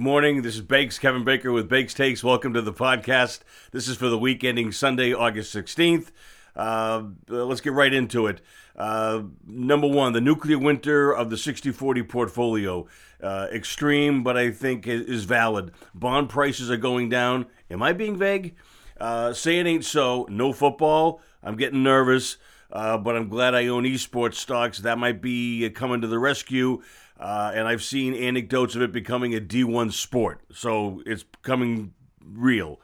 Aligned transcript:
Good 0.00 0.04
morning. 0.04 0.40
This 0.40 0.54
is 0.54 0.62
Bakes, 0.62 0.98
Kevin 0.98 1.24
Baker 1.24 1.52
with 1.52 1.68
Bakes 1.68 1.92
Takes. 1.92 2.24
Welcome 2.24 2.54
to 2.54 2.62
the 2.62 2.72
podcast. 2.72 3.40
This 3.70 3.86
is 3.86 3.98
for 3.98 4.08
the 4.08 4.16
week 4.16 4.42
ending 4.42 4.72
Sunday, 4.72 5.12
August 5.12 5.54
16th. 5.54 6.10
Uh, 6.56 7.02
let's 7.28 7.60
get 7.60 7.74
right 7.74 7.92
into 7.92 8.26
it. 8.26 8.40
Uh, 8.74 9.24
number 9.46 9.86
one, 9.86 10.14
the 10.14 10.20
nuclear 10.22 10.58
winter 10.58 11.14
of 11.14 11.28
the 11.28 11.36
60 11.36 11.70
40 11.72 12.02
portfolio. 12.04 12.86
Uh, 13.22 13.48
extreme, 13.52 14.22
but 14.22 14.38
I 14.38 14.52
think 14.52 14.86
is 14.86 15.24
valid. 15.24 15.70
Bond 15.94 16.30
prices 16.30 16.70
are 16.70 16.78
going 16.78 17.10
down. 17.10 17.44
Am 17.70 17.82
I 17.82 17.92
being 17.92 18.16
vague? 18.16 18.54
Uh, 18.98 19.34
say 19.34 19.58
it 19.58 19.66
ain't 19.66 19.84
so. 19.84 20.26
No 20.30 20.54
football. 20.54 21.20
I'm 21.42 21.56
getting 21.56 21.82
nervous. 21.82 22.38
Uh, 22.72 22.96
but 22.96 23.16
I'm 23.16 23.28
glad 23.28 23.54
I 23.54 23.66
own 23.66 23.84
esports 23.84 24.36
stocks. 24.36 24.78
That 24.78 24.96
might 24.96 25.20
be 25.20 25.68
coming 25.70 26.00
to 26.00 26.06
the 26.06 26.18
rescue. 26.18 26.82
Uh, 27.20 27.52
and 27.54 27.68
I've 27.68 27.82
seen 27.82 28.14
anecdotes 28.14 28.74
of 28.74 28.82
it 28.82 28.92
becoming 28.92 29.34
a 29.34 29.40
D1 29.40 29.92
sport. 29.92 30.40
So 30.52 31.02
it's 31.04 31.22
becoming 31.22 31.92
real. 32.24 32.80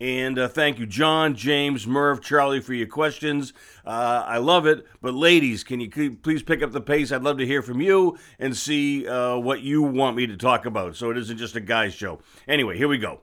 And 0.00 0.38
uh, 0.38 0.48
thank 0.48 0.78
you, 0.78 0.86
John, 0.86 1.36
James, 1.36 1.86
Merv, 1.86 2.20
Charlie, 2.20 2.60
for 2.60 2.74
your 2.74 2.86
questions. 2.86 3.52
Uh, 3.86 4.24
I 4.26 4.38
love 4.38 4.66
it. 4.66 4.86
But 5.00 5.14
ladies, 5.14 5.62
can 5.62 5.80
you 5.80 6.16
please 6.16 6.42
pick 6.42 6.62
up 6.62 6.72
the 6.72 6.80
pace? 6.80 7.12
I'd 7.12 7.22
love 7.22 7.38
to 7.38 7.46
hear 7.46 7.62
from 7.62 7.80
you 7.80 8.18
and 8.38 8.56
see 8.56 9.06
uh, 9.06 9.36
what 9.36 9.60
you 9.60 9.82
want 9.82 10.16
me 10.16 10.26
to 10.26 10.36
talk 10.36 10.66
about. 10.66 10.96
So 10.96 11.10
it 11.10 11.18
isn't 11.18 11.36
just 11.36 11.54
a 11.54 11.60
guy's 11.60 11.94
show. 11.94 12.20
Anyway, 12.48 12.76
here 12.76 12.88
we 12.88 12.98
go. 12.98 13.20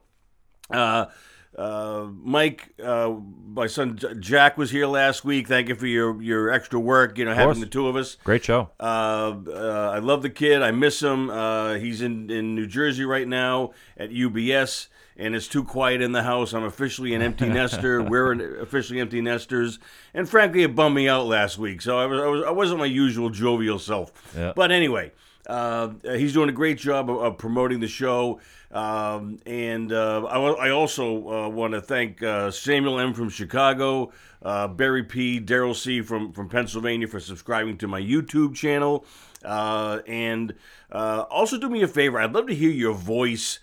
Uh, 1.56 2.06
Mike, 2.22 2.70
uh, 2.82 3.14
my 3.46 3.66
son 3.66 3.98
Jack 4.20 4.56
was 4.56 4.70
here 4.70 4.86
last 4.86 5.24
week. 5.24 5.48
Thank 5.48 5.68
you 5.68 5.74
for 5.74 5.86
your, 5.86 6.20
your 6.22 6.50
extra 6.50 6.80
work. 6.80 7.18
You 7.18 7.26
know, 7.26 7.34
having 7.34 7.60
the 7.60 7.66
two 7.66 7.88
of 7.88 7.96
us. 7.96 8.16
Great 8.24 8.44
show. 8.44 8.70
Uh, 8.80 9.36
uh, 9.46 9.92
I 9.94 9.98
love 9.98 10.22
the 10.22 10.30
kid. 10.30 10.62
I 10.62 10.70
miss 10.70 11.02
him. 11.02 11.28
Uh, 11.28 11.74
he's 11.74 12.00
in 12.00 12.30
in 12.30 12.54
New 12.54 12.66
Jersey 12.66 13.04
right 13.04 13.28
now 13.28 13.72
at 13.98 14.10
UBS, 14.10 14.88
and 15.16 15.34
it's 15.34 15.46
too 15.46 15.62
quiet 15.62 16.00
in 16.00 16.12
the 16.12 16.22
house. 16.22 16.54
I'm 16.54 16.64
officially 16.64 17.12
an 17.12 17.20
empty 17.20 17.48
nester. 17.50 18.02
We're 18.02 18.32
an, 18.32 18.56
officially 18.60 18.98
empty 19.00 19.20
nesters, 19.20 19.78
and 20.14 20.26
frankly, 20.26 20.62
it 20.62 20.74
bummed 20.74 20.96
me 20.96 21.06
out 21.06 21.26
last 21.26 21.58
week. 21.58 21.82
So 21.82 21.98
I 21.98 22.06
was 22.06 22.18
I 22.18 22.26
was 22.26 22.42
I 22.44 22.50
wasn't 22.50 22.78
my 22.78 22.86
usual 22.86 23.28
jovial 23.28 23.78
self. 23.78 24.32
Yeah. 24.36 24.52
But 24.56 24.72
anyway. 24.72 25.12
Uh, 25.44 25.88
he's 26.04 26.32
doing 26.32 26.48
a 26.48 26.52
great 26.52 26.78
job 26.78 27.10
of, 27.10 27.16
of 27.18 27.36
promoting 27.36 27.80
the 27.80 27.88
show. 27.88 28.38
Um, 28.72 29.38
and 29.44 29.92
uh, 29.92 30.24
I, 30.24 30.68
I, 30.68 30.70
also 30.70 31.28
uh, 31.28 31.48
want 31.50 31.74
to 31.74 31.82
thank 31.82 32.22
uh, 32.22 32.50
Samuel 32.50 32.98
M. 32.98 33.12
from 33.12 33.28
Chicago, 33.28 34.12
uh, 34.40 34.66
Barry 34.68 35.04
P., 35.04 35.40
Daryl 35.40 35.76
C. 35.76 36.00
from, 36.00 36.32
from 36.32 36.48
Pennsylvania 36.48 37.06
for 37.06 37.20
subscribing 37.20 37.76
to 37.78 37.86
my 37.86 38.00
YouTube 38.00 38.54
channel. 38.54 39.04
Uh, 39.44 40.00
and 40.06 40.54
also 40.90 41.58
do 41.58 41.68
me 41.68 41.82
a 41.82 41.88
favor, 41.88 42.18
I'd 42.18 42.32
love 42.32 42.46
to 42.46 42.54
hear 42.54 42.70
your 42.70 42.94
voice 42.94 43.58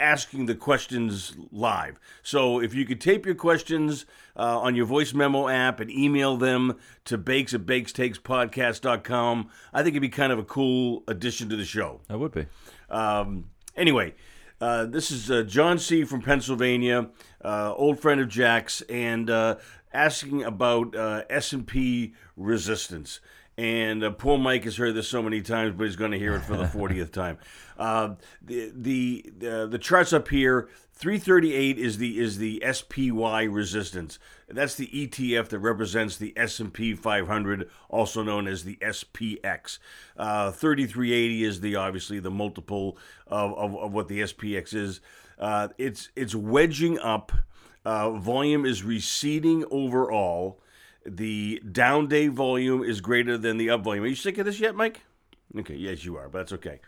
asking 0.00 0.46
the 0.46 0.54
questions 0.54 1.34
live. 1.50 1.98
So 2.22 2.60
if 2.60 2.74
you 2.74 2.84
could 2.84 3.00
tape 3.00 3.26
your 3.26 3.34
questions 3.34 4.06
uh, 4.36 4.60
on 4.60 4.74
your 4.74 4.86
voice 4.86 5.12
memo 5.12 5.48
app 5.48 5.80
and 5.80 5.90
email 5.90 6.36
them 6.36 6.76
to 7.06 7.18
bakes 7.18 7.54
at 7.54 7.62
bakestakespodcast.com, 7.62 9.50
I 9.72 9.82
think 9.82 9.94
it'd 9.94 10.02
be 10.02 10.08
kind 10.08 10.32
of 10.32 10.38
a 10.38 10.44
cool 10.44 11.02
addition 11.08 11.48
to 11.48 11.56
the 11.56 11.64
show. 11.64 12.00
That 12.08 12.18
would 12.18 12.32
be. 12.32 12.46
Um, 12.90 13.50
anyway, 13.76 14.14
uh, 14.60 14.86
this 14.86 15.10
is 15.10 15.30
uh, 15.30 15.42
John 15.42 15.78
C. 15.78 16.04
from 16.04 16.22
Pennsylvania, 16.22 17.10
uh, 17.44 17.72
old 17.74 18.00
friend 18.00 18.20
of 18.20 18.28
Jack's, 18.28 18.80
and 18.82 19.30
uh, 19.30 19.56
asking 19.92 20.44
about 20.44 20.96
uh, 20.96 21.22
S&P 21.30 22.14
resistance. 22.36 23.20
And 23.56 24.04
uh, 24.04 24.10
poor 24.10 24.38
Mike 24.38 24.64
has 24.64 24.76
heard 24.76 24.94
this 24.94 25.08
so 25.08 25.22
many 25.22 25.42
times, 25.42 25.74
but 25.76 25.84
he's 25.84 25.96
going 25.96 26.12
to 26.12 26.18
hear 26.18 26.34
it 26.36 26.42
for 26.42 26.56
the 26.56 26.64
40th 26.64 27.12
time. 27.12 27.38
Uh, 27.76 28.14
the 28.40 28.72
the 28.74 29.66
the 29.66 29.78
charts 29.78 30.12
up 30.12 30.28
here, 30.28 30.68
338 30.98 31.78
is 31.78 31.98
the 31.98 32.18
is 32.18 32.38
the 32.38 32.60
SPY 32.72 33.44
resistance. 33.44 34.18
That's 34.48 34.74
the 34.74 34.88
ETF 34.88 35.48
that 35.50 35.60
represents 35.60 36.16
the 36.16 36.32
S&P 36.36 36.94
500, 36.94 37.70
also 37.88 38.24
known 38.24 38.48
as 38.48 38.64
the 38.64 38.76
SPX. 38.82 39.78
Uh, 40.16 40.50
3380 40.50 41.44
is 41.44 41.60
the 41.60 41.76
obviously 41.76 42.18
the 42.18 42.32
multiple 42.32 42.98
of, 43.28 43.52
of, 43.54 43.76
of 43.76 43.92
what 43.92 44.08
the 44.08 44.22
SPX 44.22 44.74
is. 44.74 45.00
Uh, 45.38 45.68
it's 45.78 46.08
it's 46.16 46.34
wedging 46.34 46.98
up. 46.98 47.30
Uh, 47.84 48.10
volume 48.10 48.66
is 48.66 48.82
receding 48.82 49.64
overall 49.70 50.60
the 51.06 51.62
down 51.70 52.08
day 52.08 52.26
volume 52.26 52.82
is 52.82 53.00
greater 53.00 53.38
than 53.38 53.56
the 53.56 53.70
up 53.70 53.82
volume. 53.82 54.02
Are 54.02 54.08
you 54.08 54.16
sick 54.16 54.36
of 54.38 54.46
this 54.46 54.58
yet, 54.58 54.74
Mike? 54.74 55.02
Okay, 55.56 55.76
yes, 55.76 56.04
you 56.04 56.16
are, 56.16 56.28
but 56.28 56.38
that's 56.38 56.52
okay. 56.54 56.80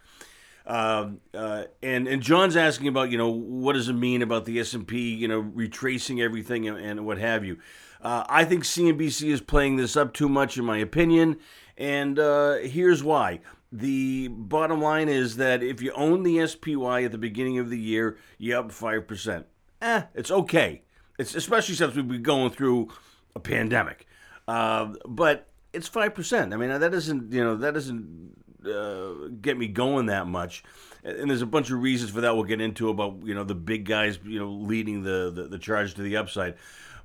Um, 0.67 1.21
uh, 1.35 1.65
and 1.83 2.07
and 2.07 2.23
John's 2.23 2.57
asking 2.57 2.89
about 2.89 3.11
you 3.11 3.19
know 3.19 3.31
what 3.31 3.73
does 3.73 3.89
it 3.89 3.95
mean 3.95 4.23
about 4.23 4.45
the 4.45 4.61
S 4.61 4.75
and 4.75 4.87
P 4.87 5.15
you 5.15 5.27
know 5.27 5.41
retracing 5.41 6.21
everything 6.21 6.69
and, 6.69 6.79
and 6.79 7.07
what 7.07 7.19
have 7.19 7.45
you. 7.45 7.59
Uh, 8.03 8.25
I 8.29 8.45
think 8.45 8.65
CNBC 8.65 9.29
is 9.29 9.41
playing 9.41 9.77
this 9.77 9.97
up 9.97 10.15
too 10.15 10.29
much, 10.29 10.57
in 10.57 10.65
my 10.65 10.79
opinion, 10.79 11.39
and 11.77 12.19
uh, 12.19 12.57
here's 12.57 13.03
why. 13.03 13.41
The 13.73 14.29
bottom 14.29 14.81
line 14.81 15.09
is 15.09 15.37
that 15.37 15.63
if 15.63 15.81
you 15.81 15.93
own 15.93 16.23
the 16.23 16.47
SPY 16.47 17.05
at 17.05 17.13
the 17.13 17.19
beginning 17.19 17.59
of 17.59 17.71
the 17.71 17.79
year, 17.79 18.17
you're 18.39 18.59
up 18.59 18.73
five 18.73 19.07
percent. 19.07 19.47
Eh, 19.81 20.03
it's 20.15 20.31
okay. 20.31 20.83
It's 21.19 21.35
especially 21.35 21.75
since 21.75 21.95
we've 21.95 22.09
been 22.09 22.23
going 22.23 22.51
through 22.51 22.89
a 23.35 23.41
pandemic. 23.41 24.07
Uh, 24.49 24.95
but 25.07 25.49
it's 25.73 25.87
five 25.87 26.15
percent. 26.15 26.53
I 26.53 26.57
mean, 26.57 26.71
that 26.71 26.91
doesn't 26.91 27.33
you 27.33 27.45
know 27.45 27.57
that 27.57 27.75
doesn't 27.75 28.40
uh, 28.67 29.29
get 29.41 29.59
me 29.59 29.69
going 29.69 30.07
that 30.07 30.27
much. 30.27 30.63
And 31.03 31.31
there's 31.31 31.43
a 31.43 31.47
bunch 31.47 31.71
of 31.71 31.81
reasons 31.81 32.11
for 32.11 32.21
that 32.21 32.35
we'll 32.35 32.45
get 32.45 32.61
into 32.61 32.91
about 32.91 33.21
you 33.25 33.35
know 33.35 33.45
the 33.45 33.55
big 33.55 33.85
guys 33.85 34.19
you 34.25 34.39
know 34.39 34.51
leading 34.51 35.03
the, 35.03 35.31
the, 35.35 35.45
the 35.45 35.59
charge 35.59 35.95
to 35.95 36.03
the 36.03 36.17
upside. 36.17 36.55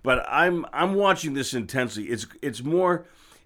But 0.03 0.25
I'm 0.29 0.65
I'm 0.73 0.95
watching 0.95 1.33
this 1.33 1.53
intensely. 1.53 2.05
It's 2.05 2.27
it's 2.41 2.61
more 2.63 3.05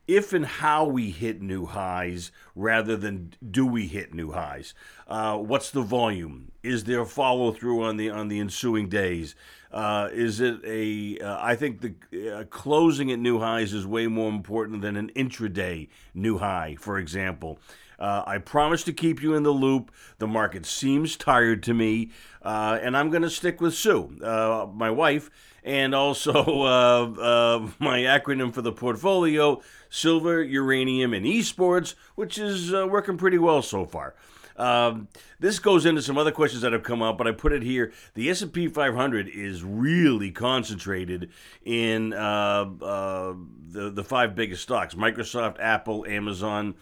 if 0.10 0.34
and 0.34 0.46
how 0.46 0.86
we 0.86 1.12
hit 1.12 1.40
new 1.40 1.68
highs 1.68 2.32
rather 2.56 2.98
than 2.98 3.32
do 3.52 3.64
we 3.64 3.86
hit 3.86 4.12
new 4.12 4.32
highs. 4.32 4.74
Uh, 5.08 5.38
what's 5.38 5.70
the 5.70 5.84
volume? 5.84 6.52
Is 6.64 6.86
there 6.86 7.06
follow 7.06 7.52
through 7.52 7.84
on 7.84 7.98
the 7.98 8.10
on 8.10 8.28
the 8.28 8.40
ensuing 8.40 8.90
days? 8.90 9.36
Uh, 9.72 10.10
is 10.12 10.40
it 10.40 10.62
a? 10.66 11.20
Uh, 11.20 11.38
I 11.40 11.56
think 11.56 11.82
the 11.82 12.40
uh, 12.40 12.44
closing 12.46 13.12
at 13.12 13.20
new 13.20 13.40
highs 13.40 13.72
is 13.72 13.86
way 13.86 14.08
more 14.08 14.30
important 14.30 14.82
than 14.82 14.98
an 14.98 15.12
intraday 15.16 15.90
new 16.16 16.40
high, 16.40 16.76
for 16.80 16.98
example. 16.98 17.60
Uh, 18.00 18.24
I 18.26 18.38
promise 18.38 18.84
to 18.86 18.94
keep 18.94 19.22
you 19.22 19.34
in 19.36 19.44
the 19.44 19.52
loop. 19.52 19.92
The 20.18 20.28
market 20.28 20.66
seems 20.66 21.18
tired 21.18 21.62
to 21.64 21.74
me, 21.74 22.12
uh, 22.42 22.80
and 22.82 22.96
I'm 22.96 23.10
going 23.10 23.24
to 23.24 23.30
stick 23.30 23.60
with 23.60 23.74
Sue, 23.74 24.18
uh, 24.24 24.68
my 24.74 24.90
wife, 24.90 25.30
and 25.64 25.94
also 25.94 26.32
my 27.80 28.00
acronym 28.00 28.54
for 28.54 28.62
the 28.62 28.72
portfolio: 28.72 29.62
silver, 29.90 30.42
uranium, 30.42 31.14
and 31.14 31.26
esports, 31.26 31.96
which 32.16 32.38
is 32.38 32.72
working 32.72 33.18
pretty 33.18 33.38
well 33.38 33.62
so 33.62 33.86
far. 33.86 34.16
Um, 34.60 35.08
this 35.40 35.58
goes 35.58 35.86
into 35.86 36.02
some 36.02 36.18
other 36.18 36.34
questions 36.34 36.62
that 36.64 36.74
have 36.74 36.84
come 36.84 37.02
up, 37.02 37.18
but 37.18 37.28
I 37.28 37.32
put 37.32 37.54
it 37.54 37.64
here. 37.64 37.94
The 38.14 38.30
S&P 38.30 38.68
500 38.68 39.30
is 39.30 39.64
really 39.64 40.32
concentrated 40.32 41.32
in 41.64 42.14
uh, 42.14 42.70
uh, 42.82 43.34
the 43.70 43.90
the 43.90 44.04
five 44.04 44.36
biggest 44.36 44.62
stocks: 44.62 44.94
Microsoft, 44.94 45.56
Apple, 45.60 46.06
Amazon. 46.06 46.76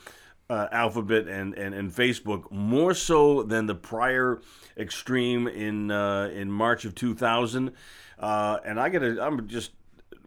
Uh, 0.49 0.67
Alphabet 0.71 1.27
and, 1.27 1.53
and, 1.55 1.75
and 1.75 1.91
Facebook 1.91 2.49
more 2.49 2.93
so 2.93 3.43
than 3.43 3.65
the 3.65 3.75
prior 3.75 4.41
extreme 4.77 5.45
in 5.45 5.91
uh, 5.91 6.29
in 6.33 6.49
March 6.49 6.85
of 6.85 6.95
2000, 6.95 7.73
uh, 8.19 8.57
and 8.63 8.79
I 8.79 8.87
gotta 8.87 9.21
I'm 9.21 9.45
just 9.49 9.71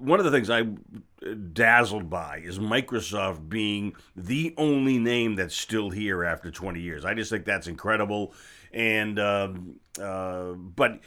one 0.00 0.19
of 0.19 0.25
the 0.25 0.31
things 0.31 0.50
I'm 0.50 1.05
dazzled 1.52 2.08
by 2.08 2.38
is 2.38 2.58
Microsoft 2.58 3.49
being 3.49 3.94
the 4.17 4.55
only 4.56 4.99
name 4.99 5.34
that's 5.34 5.56
still 5.56 5.90
here 5.90 6.25
after 6.25 6.50
20 6.50 6.81
years. 6.81 7.05
I 7.05 7.14
just 7.14 7.31
think 7.31 7.44
that's 7.44 7.66
incredible. 7.66 8.32
And, 8.73 9.19
um, 9.19 9.81
uh, 10.00 10.52
but 10.52 11.00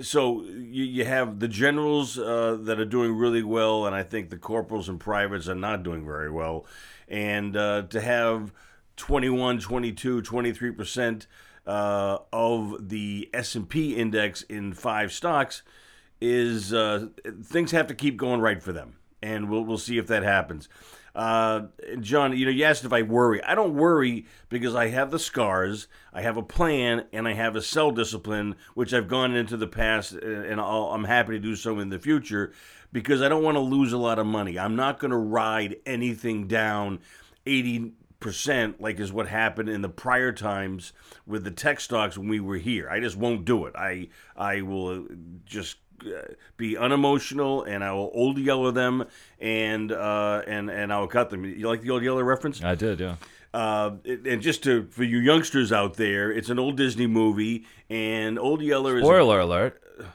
so 0.00 0.42
you, 0.42 0.84
you 0.84 1.04
have 1.04 1.38
the 1.38 1.48
generals 1.48 2.18
uh, 2.18 2.58
that 2.62 2.80
are 2.80 2.84
doing 2.84 3.14
really 3.14 3.42
well, 3.42 3.86
and 3.86 3.94
I 3.94 4.02
think 4.02 4.30
the 4.30 4.38
corporals 4.38 4.88
and 4.88 4.98
privates 4.98 5.48
are 5.48 5.54
not 5.54 5.82
doing 5.82 6.04
very 6.04 6.30
well. 6.30 6.66
And 7.08 7.56
uh, 7.56 7.82
to 7.90 8.00
have 8.00 8.52
21, 8.96 9.60
22, 9.60 10.22
23% 10.22 11.26
uh, 11.66 12.18
of 12.32 12.88
the 12.88 13.30
S&P 13.32 13.96
index 13.96 14.42
in 14.42 14.72
five 14.72 15.12
stocks– 15.12 15.62
is 16.22 16.72
uh, 16.72 17.08
things 17.42 17.72
have 17.72 17.88
to 17.88 17.94
keep 17.94 18.16
going 18.16 18.40
right 18.40 18.62
for 18.62 18.72
them, 18.72 18.94
and 19.20 19.50
we'll 19.50 19.64
we'll 19.64 19.76
see 19.76 19.98
if 19.98 20.06
that 20.06 20.22
happens. 20.22 20.68
Uh, 21.14 21.62
John, 22.00 22.36
you 22.36 22.46
know, 22.46 22.50
you 22.50 22.64
asked 22.64 22.84
if 22.84 22.92
I 22.92 23.02
worry. 23.02 23.42
I 23.42 23.54
don't 23.54 23.74
worry 23.74 24.26
because 24.48 24.74
I 24.74 24.88
have 24.88 25.10
the 25.10 25.18
scars, 25.18 25.88
I 26.12 26.22
have 26.22 26.36
a 26.36 26.42
plan, 26.42 27.06
and 27.12 27.28
I 27.28 27.34
have 27.34 27.54
a 27.54 27.62
sell 27.62 27.90
discipline, 27.90 28.56
which 28.74 28.94
I've 28.94 29.08
gone 29.08 29.34
into 29.34 29.56
the 29.56 29.66
past, 29.66 30.12
and 30.12 30.60
i 30.60 30.94
am 30.94 31.04
happy 31.04 31.32
to 31.32 31.38
do 31.38 31.54
so 31.54 31.78
in 31.78 31.90
the 31.90 31.98
future 31.98 32.52
because 32.92 33.20
I 33.20 33.28
don't 33.28 33.42
want 33.42 33.56
to 33.56 33.60
lose 33.60 33.92
a 33.92 33.98
lot 33.98 34.18
of 34.18 34.26
money. 34.26 34.58
I'm 34.58 34.76
not 34.76 34.98
going 34.98 35.10
to 35.10 35.16
ride 35.16 35.76
anything 35.84 36.46
down 36.46 37.00
80 37.46 37.92
percent 38.20 38.80
like 38.80 39.00
is 39.00 39.12
what 39.12 39.26
happened 39.26 39.68
in 39.68 39.82
the 39.82 39.88
prior 39.88 40.30
times 40.30 40.92
with 41.26 41.42
the 41.42 41.50
tech 41.50 41.80
stocks 41.80 42.16
when 42.16 42.28
we 42.28 42.38
were 42.38 42.56
here. 42.56 42.88
I 42.88 43.00
just 43.00 43.16
won't 43.16 43.44
do 43.44 43.66
it. 43.66 43.74
I 43.76 44.08
I 44.36 44.62
will 44.62 45.08
just 45.44 45.78
uh, 45.91 45.91
be 46.56 46.76
unemotional 46.76 47.62
and 47.64 47.82
I 47.82 47.92
will 47.92 48.10
old 48.14 48.38
yellow 48.38 48.70
them 48.70 49.04
and 49.40 49.90
uh, 49.92 50.42
and 50.46 50.70
and 50.70 50.92
I'll 50.92 51.06
cut 51.06 51.30
them. 51.30 51.44
You 51.44 51.68
like 51.68 51.82
the 51.82 51.90
old 51.90 52.02
yellow 52.02 52.22
reference? 52.22 52.62
I 52.62 52.74
did, 52.74 53.00
yeah. 53.00 53.16
Uh, 53.54 53.96
and 54.04 54.40
just 54.40 54.62
to 54.64 54.84
for 54.90 55.04
you 55.04 55.18
youngsters 55.18 55.72
out 55.72 55.94
there, 55.94 56.32
it's 56.32 56.48
an 56.48 56.58
old 56.58 56.76
Disney 56.76 57.06
movie, 57.06 57.66
and 57.90 58.38
Old 58.38 58.62
Yeller 58.62 58.96
is. 58.96 59.04
Spoiler 59.04 59.40
alert. 59.40 59.78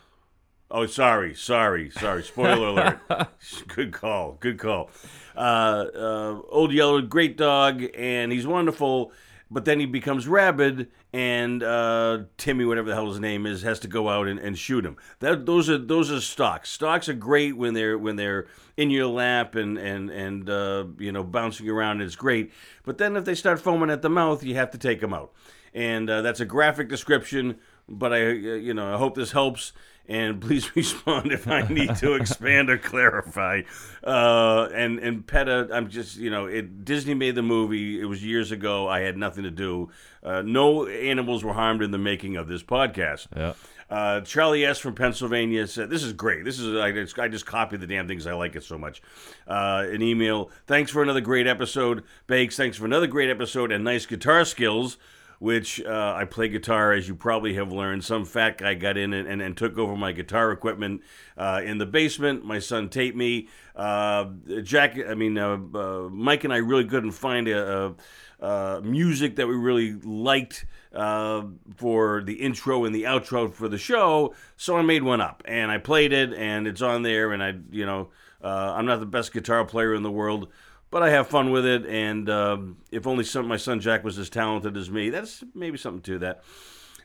Oh, 0.70 0.86
sorry, 0.86 1.34
sorry, 1.34 1.90
sorry. 1.90 2.24
Spoiler 2.24 2.68
alert. 3.08 3.30
Good 3.70 3.94
call. 3.94 4.36
Good 4.42 4.60
call. 4.60 4.90
Uh, 5.34 5.40
uh, 5.40 6.42
Old 6.50 6.74
Yeller, 6.74 7.02
great 7.02 7.38
dog, 7.38 7.86
and 7.96 8.34
he's 8.34 8.46
wonderful. 8.46 9.14
But 9.50 9.64
then 9.64 9.80
he 9.80 9.86
becomes 9.86 10.28
rabid, 10.28 10.90
and 11.14 11.64
uh, 11.64 12.24
Timmy, 12.36 12.66
whatever 12.66 12.90
the 12.90 12.96
hell 12.96 13.08
his 13.08 13.20
name 13.20 13.46
is, 13.46 13.62
has 13.62 13.80
to 13.80 13.88
go 13.88 14.10
out 14.10 14.28
and, 14.28 14.38
and 14.40 14.58
shoot 14.58 14.86
him. 14.86 14.98
That 15.20 15.46
those 15.46 15.70
are 15.70 15.78
those 15.78 16.12
are 16.12 16.20
stocks. 16.20 16.70
Stocks 16.70 17.08
are 17.08 17.14
great 17.14 17.56
when 17.56 17.74
they're 17.74 17.98
when 17.98 18.18
they're 18.18 18.48
in 18.76 18.90
your 18.90 19.08
lap 19.08 19.56
and 19.56 19.78
and 19.78 20.10
and 20.10 20.50
uh, 20.50 20.86
you 21.00 21.14
know 21.14 21.24
bouncing 21.24 21.70
around. 21.70 22.02
It's 22.02 22.18
great. 22.18 22.52
But 22.84 22.98
then 22.98 23.16
if 23.16 23.24
they 23.24 23.36
start 23.36 23.62
foaming 23.62 23.90
at 23.90 24.02
the 24.02 24.10
mouth, 24.10 24.44
you 24.44 24.56
have 24.56 24.72
to 24.72 24.78
take 24.78 25.00
them 25.00 25.14
out. 25.14 25.32
And 25.74 26.10
uh, 26.10 26.22
that's 26.22 26.40
a 26.42 26.46
graphic 26.46 26.90
description. 26.90 27.58
But 27.88 28.12
I, 28.12 28.28
uh, 28.28 28.32
you 28.32 28.74
know, 28.74 28.94
I 28.94 28.98
hope 28.98 29.16
this 29.16 29.32
helps 29.32 29.72
and 30.08 30.42
please 30.48 30.76
respond 30.76 31.32
if 31.32 31.48
I 31.48 31.62
need 31.68 31.96
to 31.98 32.14
expand 32.14 32.70
or 32.70 32.78
clarify. 32.78 33.62
Uh, 34.04 34.70
and 34.74 35.00
and 35.00 35.26
PETA, 35.26 35.70
I'm 35.72 35.90
just 35.90 36.18
you 36.18 36.30
know, 36.30 36.46
it 36.46 36.86
Disney 36.86 37.14
made 37.14 37.36
the 37.36 37.42
movie. 37.42 38.00
It 38.00 38.06
was 38.06 38.24
years 38.24 38.52
ago. 38.52 38.88
I 38.88 39.02
had 39.02 39.18
nothing 39.18 39.44
to 39.44 39.52
do. 39.52 39.90
Uh, 40.24 40.42
no 40.42 40.88
animals 40.88 41.44
were 41.44 41.54
harmed 41.54 41.82
in 41.82 41.92
the 41.92 41.98
making 41.98 42.38
of 42.38 42.48
this 42.48 42.64
podcast. 42.64 43.28
Yeah. 43.36 43.54
Uh, 43.90 44.20
Charlie 44.22 44.66
S. 44.66 44.80
from 44.80 44.96
Pennsylvania 44.96 45.66
said, 45.66 45.90
"This 45.90 46.04
is 46.04 46.12
great. 46.12 46.44
This 46.44 46.60
is 46.60 46.76
I 46.76 46.92
just, 46.92 47.18
I 47.18 47.30
just 47.30 47.46
copied 47.46 47.80
the 47.80 47.88
damn 47.88 48.08
things. 48.08 48.28
I 48.28 48.34
like 48.34 48.56
it 48.56 48.64
so 48.64 48.78
much." 48.78 49.02
Uh, 49.48 49.86
an 49.90 50.02
email. 50.02 50.52
Thanks 50.66 50.92
for 50.92 51.02
another 51.02 51.22
great 51.22 51.48
episode, 51.48 52.04
Bakes. 52.28 52.58
Thanks 52.58 52.76
for 52.78 52.86
another 52.86 53.08
great 53.08 53.30
episode 53.30 53.72
and 53.72 53.84
nice 53.84 54.06
guitar 54.06 54.44
skills 54.44 54.98
which 55.40 55.82
uh, 55.84 56.14
I 56.16 56.26
play 56.26 56.48
guitar, 56.48 56.94
as 56.94 57.08
you 57.08 57.16
probably 57.16 57.54
have 57.54 57.72
learned. 57.72 58.04
Some 58.04 58.26
fat 58.26 58.58
guy 58.58 58.74
got 58.74 58.98
in 58.98 59.14
and, 59.14 59.28
and, 59.28 59.42
and 59.42 59.56
took 59.56 59.78
over 59.78 59.96
my 59.96 60.12
guitar 60.12 60.52
equipment 60.52 61.02
uh, 61.38 61.62
in 61.64 61.78
the 61.78 61.86
basement. 61.86 62.44
My 62.44 62.60
son 62.60 62.90
taped 62.90 63.16
me. 63.16 63.48
Uh, 63.76 64.26
Jack, 64.64 64.98
I 65.08 65.14
mean, 65.14 65.38
uh, 65.38 65.58
uh, 65.76 66.10
Mike 66.10 66.44
and 66.44 66.54
I 66.54 66.58
really 66.58 66.86
couldn't 66.86 67.12
find 67.12 67.48
a, 67.48 67.94
a 68.40 68.82
music 68.84 69.36
that 69.36 69.48
we 69.48 69.56
really 69.56 69.94
liked 69.94 70.66
uh, 70.94 71.44
for 71.76 72.24
the 72.24 72.34
intro 72.34 72.86
and 72.86 72.96
the 72.96 73.04
outro 73.04 73.52
for 73.54 73.68
the 73.70 73.78
show, 73.78 74.34
so 74.56 74.78
I 74.78 74.82
made 74.82 75.04
one 75.04 75.22
up 75.22 75.44
and 75.46 75.70
I 75.70 75.78
played 75.78 76.14
it, 76.14 76.34
and 76.34 76.66
it's 76.66 76.82
on 76.82 77.04
there. 77.04 77.34
And 77.34 77.44
I, 77.44 77.54
you 77.70 77.86
know, 77.86 78.10
I'm 78.42 78.86
not 78.86 79.00
the 79.00 79.06
best 79.06 79.34
guitar 79.34 79.66
player 79.66 79.94
in 79.94 80.02
the 80.02 80.12
world 80.12 80.48
but 80.90 81.04
I 81.04 81.10
have 81.10 81.28
fun 81.28 81.52
with 81.52 81.66
it. 81.66 81.86
And 81.86 82.30
um, 82.30 82.78
if 82.92 83.08
only 83.08 83.24
some, 83.24 83.48
my 83.48 83.58
son 83.58 83.80
Jack 83.80 84.04
was 84.04 84.18
as 84.18 84.30
talented 84.30 84.78
as 84.78 84.90
me, 84.90 85.10
that's 85.10 85.44
maybe 85.54 85.78
something 85.78 86.02
to 86.04 86.20
that. 86.20 86.44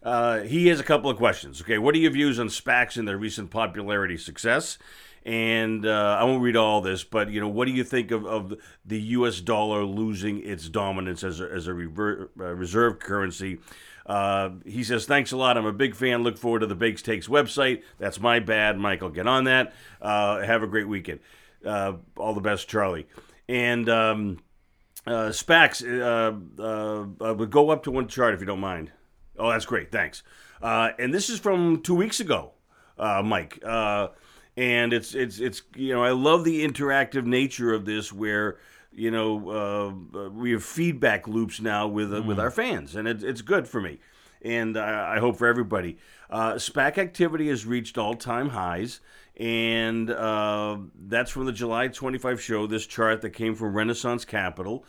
Uh, 0.02 0.40
he 0.40 0.66
has 0.66 0.80
a 0.80 0.84
couple 0.84 1.10
of 1.10 1.16
questions. 1.16 1.60
Okay, 1.60 1.78
what 1.78 1.94
are 1.94 1.98
your 1.98 2.10
views 2.10 2.38
on 2.38 2.48
SPACs 2.48 2.96
and 2.96 3.06
their 3.06 3.18
recent 3.18 3.50
popularity 3.50 4.16
success? 4.16 4.78
And 5.24 5.86
uh, 5.86 6.16
I 6.20 6.24
won't 6.24 6.42
read 6.42 6.56
all 6.56 6.80
this, 6.80 7.04
but 7.04 7.30
you 7.30 7.40
know, 7.40 7.46
what 7.46 7.66
do 7.66 7.72
you 7.72 7.84
think 7.84 8.10
of, 8.10 8.26
of 8.26 8.54
the 8.84 9.00
U.S. 9.00 9.40
dollar 9.40 9.84
losing 9.84 10.44
its 10.44 10.68
dominance 10.68 11.22
as 11.22 11.40
a, 11.40 11.48
as 11.48 11.68
a 11.68 11.74
rever- 11.74 12.30
uh, 12.40 12.54
reserve 12.54 12.98
currency? 12.98 13.60
Uh, 14.04 14.50
he 14.64 14.82
says, 14.82 15.06
Thanks 15.06 15.30
a 15.30 15.36
lot. 15.36 15.56
I'm 15.56 15.66
a 15.66 15.72
big 15.72 15.94
fan. 15.94 16.24
Look 16.24 16.36
forward 16.36 16.60
to 16.60 16.66
the 16.66 16.74
Bakes 16.74 17.02
Takes 17.02 17.28
website. 17.28 17.84
That's 17.98 18.18
my 18.18 18.40
bad, 18.40 18.76
Michael. 18.78 19.10
Get 19.10 19.28
on 19.28 19.44
that. 19.44 19.74
Uh, 20.00 20.40
have 20.40 20.64
a 20.64 20.66
great 20.66 20.88
weekend. 20.88 21.20
Uh, 21.64 21.92
all 22.16 22.34
the 22.34 22.40
best, 22.40 22.66
Charlie 22.66 23.06
and 23.48 23.88
um, 23.88 24.38
uh, 25.06 25.30
SPACs 25.30 25.82
uh, 25.82 26.62
uh, 26.62 27.06
uh, 27.30 27.34
would 27.34 27.50
go 27.50 27.70
up 27.70 27.82
to 27.84 27.90
one 27.90 28.08
chart 28.08 28.34
if 28.34 28.40
you 28.40 28.46
don't 28.46 28.60
mind. 28.60 28.92
Oh, 29.38 29.50
that's 29.50 29.64
great. 29.64 29.90
Thanks. 29.90 30.22
Uh, 30.60 30.90
and 30.98 31.12
this 31.12 31.28
is 31.28 31.40
from 31.40 31.82
two 31.82 31.94
weeks 31.94 32.20
ago, 32.20 32.52
uh, 32.98 33.22
Mike. 33.24 33.58
Uh, 33.64 34.08
and 34.56 34.92
it's 34.92 35.14
it's 35.14 35.40
it's 35.40 35.62
you 35.74 35.94
know 35.94 36.04
I 36.04 36.10
love 36.10 36.44
the 36.44 36.66
interactive 36.66 37.24
nature 37.24 37.72
of 37.72 37.84
this 37.84 38.12
where 38.12 38.58
you 38.92 39.10
know 39.10 39.48
uh, 40.14 40.28
we 40.28 40.52
have 40.52 40.62
feedback 40.62 41.26
loops 41.26 41.60
now 41.60 41.88
with 41.88 42.14
uh, 42.14 42.22
with 42.22 42.38
our 42.38 42.50
fans, 42.50 42.94
and 42.94 43.08
it, 43.08 43.24
it's 43.24 43.40
good 43.40 43.66
for 43.66 43.80
me, 43.80 43.98
and 44.42 44.76
I, 44.76 45.16
I 45.16 45.18
hope 45.20 45.36
for 45.36 45.46
everybody. 45.46 45.98
Uh, 46.28 46.54
SPAC 46.54 46.98
activity 46.98 47.48
has 47.48 47.66
reached 47.66 47.96
all 47.96 48.14
time 48.14 48.50
highs 48.50 49.00
and 49.42 50.08
uh, 50.08 50.78
that's 50.94 51.32
from 51.32 51.46
the 51.46 51.52
July 51.52 51.88
25 51.88 52.40
show. 52.40 52.68
This 52.68 52.86
chart 52.86 53.22
that 53.22 53.30
came 53.30 53.56
from 53.56 53.74
Renaissance 53.74 54.24
Capital. 54.24 54.84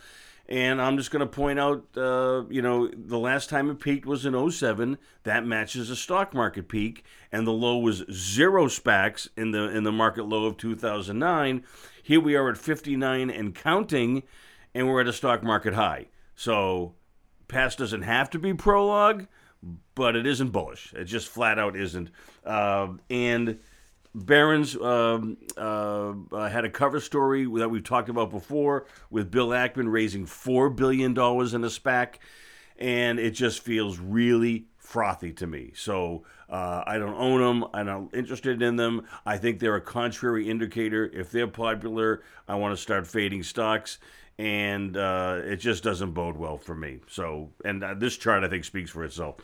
And 0.48 0.80
I'm 0.80 0.96
just 0.96 1.10
going 1.10 1.20
to 1.20 1.26
point 1.26 1.58
out, 1.58 1.84
uh, 1.96 2.44
you 2.48 2.62
know, 2.62 2.88
the 2.94 3.18
last 3.18 3.50
time 3.50 3.68
it 3.68 3.80
peaked 3.80 4.06
was 4.06 4.24
in 4.24 4.50
07. 4.50 4.96
That 5.24 5.44
matches 5.44 5.90
a 5.90 5.96
stock 5.96 6.34
market 6.34 6.68
peak, 6.68 7.04
and 7.32 7.46
the 7.46 7.52
low 7.52 7.78
was 7.78 8.04
zero 8.12 8.66
SPACs 8.66 9.26
in 9.36 9.50
the 9.50 9.70
in 9.70 9.82
the 9.82 9.90
market 9.90 10.26
low 10.28 10.44
of 10.44 10.56
2009. 10.56 11.64
Here 12.00 12.20
we 12.20 12.36
are 12.36 12.48
at 12.48 12.56
59 12.56 13.30
and 13.30 13.54
counting, 13.56 14.22
and 14.72 14.86
we're 14.86 15.00
at 15.00 15.08
a 15.08 15.12
stock 15.12 15.42
market 15.42 15.74
high. 15.74 16.06
So, 16.36 16.94
past 17.48 17.78
doesn't 17.78 18.02
have 18.02 18.30
to 18.30 18.38
be 18.38 18.54
prologue, 18.54 19.26
but 19.96 20.14
it 20.14 20.26
isn't 20.26 20.50
bullish. 20.50 20.92
It 20.92 21.06
just 21.06 21.26
flat 21.26 21.58
out 21.58 21.74
isn't. 21.74 22.10
Uh, 22.44 22.88
and 23.08 23.58
Barron's 24.14 24.76
um, 24.76 25.36
uh, 25.56 26.12
uh, 26.32 26.48
had 26.48 26.64
a 26.64 26.70
cover 26.70 27.00
story 27.00 27.44
that 27.58 27.68
we've 27.68 27.82
talked 27.82 28.08
about 28.08 28.30
before 28.30 28.86
with 29.10 29.30
Bill 29.30 29.48
Ackman 29.48 29.90
raising 29.90 30.24
$4 30.24 30.74
billion 30.74 31.10
in 31.10 31.16
a 31.16 31.68
SPAC, 31.68 32.16
and 32.78 33.18
it 33.18 33.32
just 33.32 33.60
feels 33.60 33.98
really 33.98 34.66
frothy 34.78 35.32
to 35.32 35.46
me. 35.46 35.72
So 35.74 36.24
uh, 36.48 36.84
I 36.86 36.98
don't 36.98 37.16
own 37.16 37.40
them. 37.40 37.68
I'm 37.74 37.86
not 37.86 38.14
interested 38.14 38.62
in 38.62 38.76
them. 38.76 39.06
I 39.26 39.36
think 39.36 39.58
they're 39.58 39.76
a 39.76 39.80
contrary 39.80 40.48
indicator. 40.48 41.10
If 41.12 41.32
they're 41.32 41.48
popular, 41.48 42.22
I 42.46 42.54
want 42.54 42.76
to 42.76 42.80
start 42.80 43.06
fading 43.06 43.42
stocks. 43.42 43.98
And 44.36 44.96
uh, 44.96 45.40
it 45.44 45.56
just 45.56 45.84
doesn't 45.84 46.10
bode 46.10 46.36
well 46.36 46.58
for 46.58 46.74
me. 46.74 46.98
So, 47.08 47.50
and 47.64 47.82
uh, 47.84 47.94
this 47.94 48.16
chart 48.16 48.42
I 48.42 48.48
think 48.48 48.64
speaks 48.64 48.90
for 48.90 49.04
itself. 49.04 49.36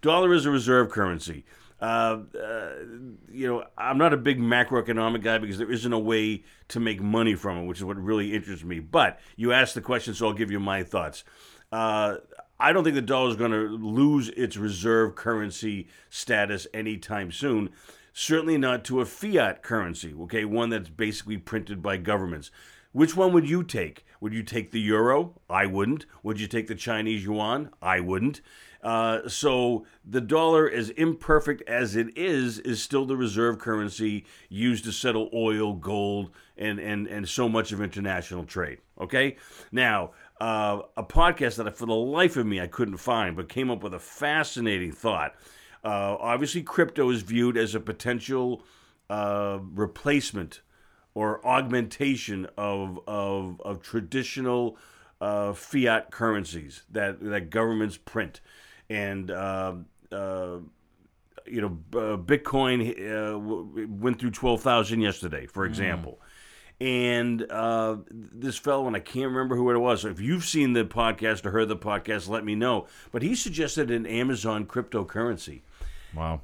Dollar 0.00 0.32
is 0.32 0.46
a 0.46 0.50
reserve 0.50 0.90
currency. 0.90 1.44
Uh, 1.80 2.18
uh, 2.34 2.70
you 3.30 3.46
know, 3.46 3.64
I'm 3.76 3.98
not 3.98 4.12
a 4.12 4.16
big 4.16 4.40
macroeconomic 4.40 5.22
guy 5.22 5.38
because 5.38 5.58
there 5.58 5.70
isn't 5.70 5.92
a 5.92 5.98
way 5.98 6.44
to 6.68 6.80
make 6.80 7.00
money 7.00 7.34
from 7.34 7.58
it, 7.58 7.66
which 7.66 7.78
is 7.78 7.84
what 7.84 7.96
really 7.96 8.34
interests 8.34 8.64
me. 8.64 8.80
But 8.80 9.20
you 9.36 9.52
asked 9.52 9.74
the 9.74 9.80
question, 9.80 10.14
so 10.14 10.26
I'll 10.26 10.32
give 10.32 10.50
you 10.50 10.58
my 10.58 10.82
thoughts. 10.82 11.22
Uh, 11.70 12.16
I 12.58 12.72
don't 12.72 12.82
think 12.82 12.96
the 12.96 13.02
dollar 13.02 13.28
is 13.30 13.36
going 13.36 13.52
to 13.52 13.68
lose 13.68 14.30
its 14.30 14.56
reserve 14.56 15.14
currency 15.14 15.86
status 16.10 16.66
anytime 16.74 17.30
soon. 17.30 17.70
Certainly 18.12 18.58
not 18.58 18.84
to 18.86 19.00
a 19.00 19.06
fiat 19.06 19.62
currency, 19.62 20.12
okay, 20.22 20.44
one 20.44 20.70
that's 20.70 20.88
basically 20.88 21.36
printed 21.36 21.80
by 21.80 21.98
governments. 21.98 22.50
Which 22.90 23.14
one 23.14 23.32
would 23.32 23.48
you 23.48 23.62
take? 23.62 24.04
Would 24.20 24.32
you 24.32 24.42
take 24.42 24.72
the 24.72 24.80
euro? 24.80 25.40
I 25.48 25.66
wouldn't. 25.66 26.06
Would 26.24 26.40
you 26.40 26.48
take 26.48 26.66
the 26.66 26.74
Chinese 26.74 27.22
yuan? 27.22 27.70
I 27.80 28.00
wouldn't. 28.00 28.40
Uh, 28.82 29.28
so 29.28 29.84
the 30.04 30.20
dollar, 30.20 30.70
as 30.70 30.90
imperfect 30.90 31.62
as 31.68 31.96
it 31.96 32.16
is, 32.16 32.58
is 32.60 32.80
still 32.82 33.04
the 33.04 33.16
reserve 33.16 33.58
currency 33.58 34.24
used 34.48 34.84
to 34.84 34.92
settle 34.92 35.28
oil, 35.34 35.74
gold, 35.74 36.30
and 36.56 36.78
and 36.78 37.06
and 37.06 37.28
so 37.28 37.48
much 37.48 37.72
of 37.72 37.80
international 37.80 38.44
trade. 38.44 38.78
Okay, 39.00 39.36
now. 39.72 40.10
Uh, 40.40 40.82
a 40.96 41.02
podcast 41.02 41.56
that, 41.56 41.66
I, 41.66 41.70
for 41.70 41.86
the 41.86 41.92
life 41.92 42.36
of 42.36 42.46
me, 42.46 42.60
I 42.60 42.68
couldn't 42.68 42.98
find, 42.98 43.34
but 43.34 43.48
came 43.48 43.72
up 43.72 43.82
with 43.82 43.92
a 43.92 43.98
fascinating 43.98 44.92
thought. 44.92 45.34
Uh, 45.82 46.16
obviously, 46.20 46.62
crypto 46.62 47.10
is 47.10 47.22
viewed 47.22 47.56
as 47.56 47.74
a 47.74 47.80
potential 47.80 48.62
uh, 49.10 49.58
replacement 49.74 50.60
or 51.14 51.44
augmentation 51.44 52.46
of 52.56 53.00
of, 53.08 53.60
of 53.62 53.82
traditional 53.82 54.76
uh, 55.20 55.52
fiat 55.52 56.12
currencies 56.12 56.84
that 56.90 57.20
that 57.20 57.50
governments 57.50 57.96
print 57.96 58.40
and 58.90 59.30
uh, 59.30 59.74
uh, 60.12 60.58
you 61.46 61.60
know 61.60 61.78
uh, 61.94 62.16
Bitcoin 62.16 62.80
uh, 62.98 63.38
went 63.88 64.18
through 64.18 64.30
twelve 64.30 64.62
thousand 64.62 65.00
yesterday, 65.00 65.46
for 65.46 65.64
mm. 65.64 65.70
example. 65.70 66.18
Mm. 66.20 66.24
And 66.80 67.50
uh, 67.50 67.96
this 68.08 68.56
fellow, 68.56 68.86
and 68.86 68.94
I 68.94 69.00
can't 69.00 69.26
remember 69.26 69.56
who 69.56 69.68
it 69.72 69.78
was. 69.78 70.02
So 70.02 70.08
if 70.08 70.20
you've 70.20 70.44
seen 70.44 70.74
the 70.74 70.84
podcast 70.84 71.44
or 71.44 71.50
heard 71.50 71.68
the 71.68 71.76
podcast, 71.76 72.28
let 72.28 72.44
me 72.44 72.54
know. 72.54 72.86
But 73.10 73.22
he 73.22 73.34
suggested 73.34 73.90
an 73.90 74.06
Amazon 74.06 74.64
cryptocurrency. 74.64 75.62
Wow 76.14 76.42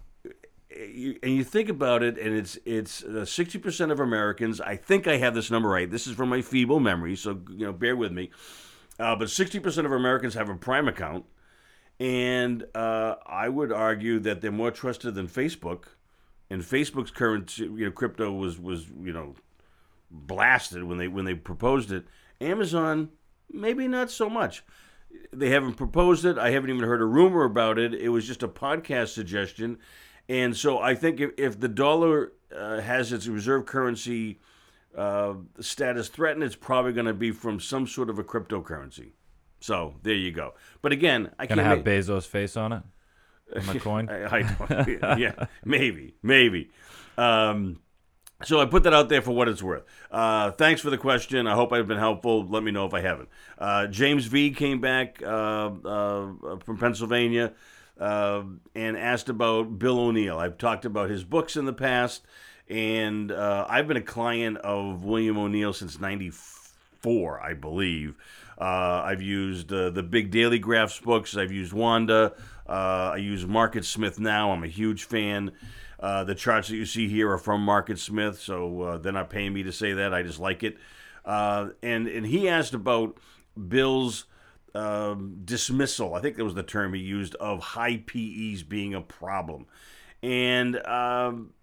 and 0.77 1.37
you 1.37 1.45
think 1.45 1.69
about 1.69 2.03
it, 2.03 2.19
and 2.19 2.35
it's 2.35 2.59
it's 2.65 3.05
sixty 3.31 3.59
percent 3.59 3.93
of 3.93 4.01
Americans. 4.01 4.61
I 4.61 4.75
think 4.75 5.07
I 5.07 5.19
have 5.19 5.33
this 5.33 5.49
number 5.49 5.69
right. 5.69 5.89
This 5.89 6.09
is 6.09 6.17
from 6.17 6.31
my 6.31 6.43
feeble 6.43 6.81
memory, 6.81 7.15
so 7.15 7.41
you 7.49 7.67
know, 7.67 7.73
bear 7.73 7.95
with 7.95 8.11
me. 8.11 8.31
Uh, 8.99 9.17
but 9.17 9.29
60% 9.29 9.85
of 9.85 9.93
Americans 9.93 10.35
have 10.35 10.49
a 10.49 10.55
Prime 10.55 10.89
account. 10.89 11.25
And 12.01 12.65
uh, 12.75 13.17
I 13.27 13.49
would 13.49 13.73
argue 13.73 14.19
that 14.21 14.41
they're 14.41 14.51
more 14.53 14.71
trusted 14.71 15.15
than 15.15 15.29
Facebook. 15.29 15.85
And 16.51 16.63
Facebook's 16.63 17.11
current, 17.11 17.57
you 17.59 17.85
know, 17.87 17.91
crypto 17.91 18.33
was 18.33 18.59
was 18.59 18.87
you 18.89 19.13
know 19.13 19.35
blasted 20.11 20.85
when 20.85 20.99
they 20.99 21.09
when 21.09 21.25
they 21.25 21.35
proposed 21.35 21.93
it. 21.93 22.05
Amazon, 22.41 23.11
maybe 23.51 23.89
not 23.89 24.11
so 24.11 24.29
much. 24.29 24.65
They 25.33 25.51
haven't 25.51 25.75
proposed 25.75 26.25
it. 26.25 26.39
I 26.39 26.51
haven't 26.51 26.71
even 26.71 26.85
heard 26.85 27.01
a 27.01 27.07
rumor 27.07 27.45
about 27.45 27.79
it. 27.79 27.95
It 27.95 28.09
was 28.09 28.27
just 28.27 28.43
a 28.43 28.49
podcast 28.49 29.09
suggestion. 29.09 29.79
And 30.29 30.57
so 30.57 30.79
I 30.79 30.95
think 30.95 31.21
if, 31.21 31.31
if 31.37 31.61
the 31.61 31.69
dollar 31.69 32.33
uh, 32.55 32.81
has 32.81 33.13
its 33.13 33.27
reserve 33.27 33.67
currency 33.67 34.41
uh, 34.97 35.35
status 35.61 36.09
threatened, 36.09 36.45
it's 36.45 36.57
probably 36.57 36.93
going 36.93 37.07
to 37.07 37.15
be 37.15 37.31
from 37.31 37.61
some 37.61 37.87
sort 37.87 38.11
of 38.11 38.19
a 38.19 38.25
cryptocurrency. 38.25 39.13
So 39.65 39.95
there 40.03 40.13
you 40.13 40.31
go. 40.31 40.53
But 40.83 40.93
again, 40.93 41.31
I 41.39 41.47
Gonna 41.47 41.63
can't 41.63 41.79
have 41.79 41.87
make, 41.87 42.05
Bezos' 42.05 42.27
face 42.27 42.55
on 42.55 42.75
it 42.75 42.83
on 43.57 43.67
the 43.67 43.81
coin. 43.81 44.11
I, 44.11 44.37
I 44.37 44.43
don't. 44.43 44.89
yeah, 45.19 45.47
maybe, 45.65 46.17
maybe. 46.23 46.71
Um, 47.17 47.81
so 48.43 48.61
I 48.61 48.67
put 48.67 48.83
that 48.83 48.93
out 48.93 49.09
there 49.09 49.23
for 49.23 49.31
what 49.31 49.49
it's 49.49 49.63
worth. 49.63 49.85
Uh, 50.11 50.51
thanks 50.51 50.83
for 50.83 50.91
the 50.91 50.99
question. 50.99 51.47
I 51.47 51.55
hope 51.55 51.73
I've 51.73 51.89
been 51.89 51.97
helpful. 51.97 52.47
Let 52.47 52.63
me 52.63 52.73
know 52.73 52.85
if 52.85 52.93
I 52.93 53.01
haven't. 53.01 53.31
Uh, 53.57 53.87
James 53.87 54.27
V 54.27 54.51
came 54.51 54.83
back 54.83 55.23
uh, 55.23 55.71
uh 55.71 56.59
from 56.63 56.77
Pennsylvania 56.77 57.55
uh, 57.99 58.43
and 58.75 58.99
asked 58.99 59.31
about 59.31 59.79
Bill 59.79 59.99
O'Neill. 59.99 60.39
I've 60.39 60.59
talked 60.59 60.85
about 60.85 61.09
his 61.09 61.25
books 61.25 61.57
in 61.57 61.65
the 61.65 61.73
past, 61.73 62.23
and 62.69 63.33
uh, 63.33 63.65
I've 63.67 63.89
been 63.89 63.97
a 63.97 64.03
client 64.03 64.59
of 64.59 65.05
William 65.05 65.39
O'Neill 65.39 65.73
since 65.73 65.99
'94, 65.99 67.41
I 67.41 67.55
believe. 67.55 68.17
I've 68.59 69.23
used 69.23 69.69
the 69.69 70.07
Big 70.09 70.31
Daily 70.31 70.59
Graphs 70.59 70.99
books. 71.01 71.37
I've 71.37 71.53
used 71.53 71.73
WONDA. 71.73 72.35
I 72.67 73.17
use 73.17 73.47
Market 73.47 73.85
Smith 73.85 74.19
now. 74.19 74.53
I'm 74.53 74.65
a 74.65 74.69
huge 74.69 75.05
fan. 75.05 75.53
Uh, 76.05 76.23
the 76.23 76.35
charts 76.35 76.69
that 76.69 76.77
you 76.77 76.85
see 76.85 77.09
here 77.09 77.31
are 77.31 77.39
from 77.39 77.63
Market 77.63 77.99
Smith, 77.99 78.39
so 78.39 78.83
uh, 78.83 78.99
they're 78.99 79.11
not 79.11 79.31
paying 79.31 79.55
me 79.55 79.63
to 79.63 79.73
say 79.73 79.95
that. 79.95 80.13
I 80.13 80.23
just 80.23 80.39
like 80.39 80.63
it. 80.63 80.77
Uh, 81.25 81.69
and 81.83 82.07
and 82.07 82.27
he 82.27 82.47
asked 82.47 82.75
about 82.75 83.17
Bill's 83.69 84.27
um, 84.75 85.41
dismissal. 85.45 86.15
I 86.15 86.21
think 86.21 86.37
that 86.37 86.45
was 86.45 86.53
the 86.53 86.63
term 86.63 86.93
he 86.93 87.01
used 87.01 87.35
of 87.37 87.61
high 87.61 88.03
PEs 88.07 88.63
being 88.65 88.93
a 88.93 89.01
problem. 89.01 89.65
And 90.23 90.85
um, 90.87 91.55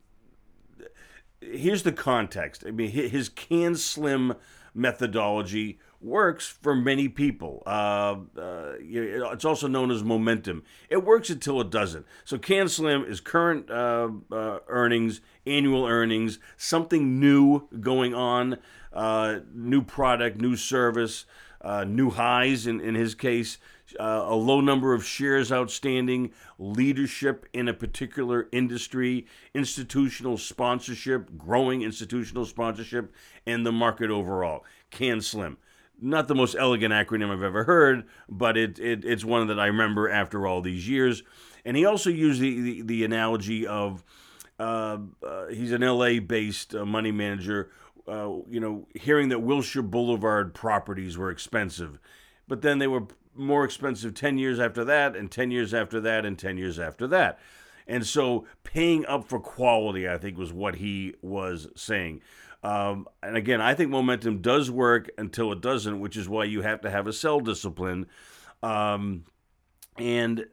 here's 1.39 1.83
the 1.83 1.91
context. 1.91 2.63
I 2.65 2.71
mean, 2.71 2.89
his 2.89 3.29
CAN 3.29 3.75
SLIM 3.75 4.33
methodology 4.73 5.79
works 6.01 6.47
for 6.47 6.75
many 6.75 7.07
people. 7.07 7.63
Uh, 7.65 8.17
uh, 8.37 8.73
it's 8.79 9.45
also 9.45 9.67
known 9.67 9.91
as 9.91 10.03
momentum. 10.03 10.63
It 10.89 11.03
works 11.03 11.29
until 11.29 11.61
it 11.61 11.69
doesn't. 11.69 12.05
So 12.25 12.37
CAN 12.37 12.67
SLIM 12.67 13.05
is 13.05 13.19
current 13.19 13.69
uh, 13.69 14.09
uh, 14.31 14.59
earnings, 14.67 15.21
annual 15.45 15.85
earnings, 15.85 16.39
something 16.57 17.19
new 17.19 17.67
going 17.79 18.13
on, 18.13 18.57
uh, 18.93 19.39
new 19.53 19.81
product, 19.81 20.41
new 20.41 20.55
service, 20.55 21.25
uh, 21.61 21.83
new 21.83 22.09
highs 22.09 22.65
in, 22.65 22.81
in 22.81 22.95
his 22.95 23.15
case. 23.15 23.57
a 23.99 24.33
low 24.33 24.61
number 24.61 24.93
of 24.93 25.05
shares 25.05 25.51
outstanding, 25.51 26.31
leadership 26.57 27.45
in 27.53 27.67
a 27.67 27.73
particular 27.73 28.47
industry, 28.51 29.27
institutional 29.53 30.37
sponsorship, 30.37 31.37
growing 31.37 31.81
institutional 31.81 32.45
sponsorship, 32.45 33.13
and 33.45 33.65
the 33.65 33.71
market 33.71 34.09
overall. 34.09 34.63
CAN 34.91 35.21
SLIM 35.21 35.57
not 36.01 36.27
the 36.27 36.35
most 36.35 36.55
elegant 36.57 36.93
acronym 36.93 37.31
I've 37.31 37.43
ever 37.43 37.63
heard, 37.63 38.05
but 38.27 38.57
it, 38.57 38.79
it 38.79 39.05
it's 39.05 39.23
one 39.23 39.47
that 39.47 39.59
I 39.59 39.67
remember 39.67 40.09
after 40.09 40.47
all 40.47 40.61
these 40.61 40.89
years. 40.89 41.23
And 41.63 41.77
he 41.77 41.85
also 41.85 42.09
used 42.09 42.41
the, 42.41 42.59
the, 42.59 42.81
the 42.81 43.05
analogy 43.05 43.67
of 43.67 44.03
uh, 44.59 44.97
uh, 45.25 45.47
he's 45.47 45.71
an 45.71 45.81
LA 45.81 46.19
based 46.19 46.75
uh, 46.75 46.85
money 46.85 47.11
manager, 47.11 47.71
uh, 48.07 48.29
you 48.49 48.59
know, 48.59 48.87
hearing 48.93 49.29
that 49.29 49.39
Wilshire 49.39 49.81
Boulevard 49.81 50.53
properties 50.53 51.17
were 51.17 51.31
expensive, 51.31 51.99
but 52.47 52.61
then 52.61 52.79
they 52.79 52.87
were 52.87 53.07
more 53.33 53.63
expensive 53.63 54.13
10 54.13 54.37
years 54.37 54.59
after 54.59 54.83
that, 54.83 55.15
and 55.15 55.31
10 55.31 55.51
years 55.51 55.73
after 55.73 55.99
that, 56.01 56.25
and 56.25 56.37
10 56.37 56.57
years 56.57 56.79
after 56.79 57.07
that. 57.07 57.39
And 57.87 58.05
so 58.05 58.45
paying 58.63 59.05
up 59.05 59.27
for 59.27 59.39
quality, 59.39 60.07
I 60.07 60.17
think, 60.17 60.37
was 60.37 60.53
what 60.53 60.75
he 60.75 61.15
was 61.21 61.67
saying. 61.75 62.21
Um, 62.63 63.07
and 63.23 63.35
again, 63.35 63.59
I 63.61 63.73
think 63.73 63.89
momentum 63.89 64.41
does 64.41 64.69
work 64.69 65.09
until 65.17 65.51
it 65.51 65.61
doesn't, 65.61 65.99
which 65.99 66.15
is 66.15 66.29
why 66.29 66.43
you 66.43 66.61
have 66.61 66.81
to 66.81 66.91
have 66.91 67.07
a 67.07 67.13
sell 67.13 67.39
discipline. 67.39 68.05
Um, 68.61 69.23
and 69.97 70.45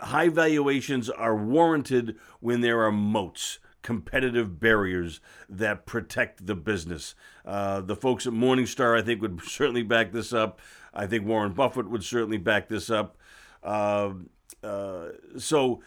high 0.00 0.28
valuations 0.28 1.08
are 1.08 1.36
warranted 1.36 2.16
when 2.40 2.60
there 2.60 2.82
are 2.82 2.92
moats 2.92 3.58
competitive 3.82 4.60
barriers 4.60 5.20
that 5.48 5.86
protect 5.86 6.46
the 6.46 6.54
business. 6.54 7.14
Uh, 7.44 7.80
the 7.80 7.96
folks 7.96 8.26
at 8.26 8.32
Morningstar, 8.32 8.98
I 8.98 9.02
think, 9.02 9.20
would 9.20 9.42
certainly 9.46 9.82
back 9.82 10.12
this 10.12 10.32
up. 10.32 10.60
I 10.94 11.06
think 11.06 11.26
Warren 11.26 11.52
Buffett 11.52 11.90
would 11.90 12.04
certainly 12.04 12.38
back 12.38 12.68
this 12.68 12.90
up. 12.90 13.16
Uh, 13.62 14.14
uh, 14.62 15.08
so 15.36 15.82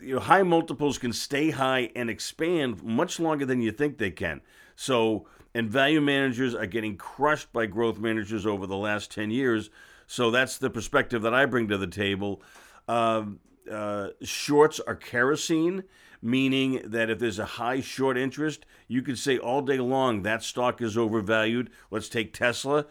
you 0.00 0.14
know, 0.14 0.20
high 0.20 0.42
multiples 0.42 0.98
can 0.98 1.12
stay 1.12 1.50
high 1.50 1.90
and 1.94 2.08
expand 2.10 2.82
much 2.82 3.18
longer 3.18 3.44
than 3.44 3.60
you 3.60 3.72
think 3.72 3.98
they 3.98 4.10
can. 4.10 4.40
So, 4.76 5.26
and 5.54 5.68
value 5.68 6.00
managers 6.00 6.54
are 6.54 6.66
getting 6.66 6.96
crushed 6.96 7.52
by 7.52 7.66
growth 7.66 7.98
managers 7.98 8.46
over 8.46 8.66
the 8.66 8.76
last 8.76 9.10
10 9.10 9.30
years. 9.30 9.70
So 10.06 10.30
that's 10.30 10.58
the 10.58 10.70
perspective 10.70 11.22
that 11.22 11.34
I 11.34 11.46
bring 11.46 11.68
to 11.68 11.78
the 11.78 11.86
table. 11.86 12.42
Uh, 12.86 13.24
uh, 13.70 14.08
shorts 14.22 14.80
are 14.80 14.94
kerosene, 14.94 15.84
meaning 16.22 16.80
that 16.84 17.10
if 17.10 17.18
there's 17.18 17.38
a 17.38 17.44
high 17.44 17.80
short 17.80 18.16
interest, 18.16 18.64
you 18.86 19.02
could 19.02 19.18
say 19.18 19.38
all 19.38 19.62
day 19.62 19.78
long 19.78 20.22
that 20.22 20.42
stock 20.42 20.80
is 20.80 20.96
overvalued. 20.96 21.70
Let's 21.90 22.08
take 22.08 22.32
Tesla. 22.32 22.86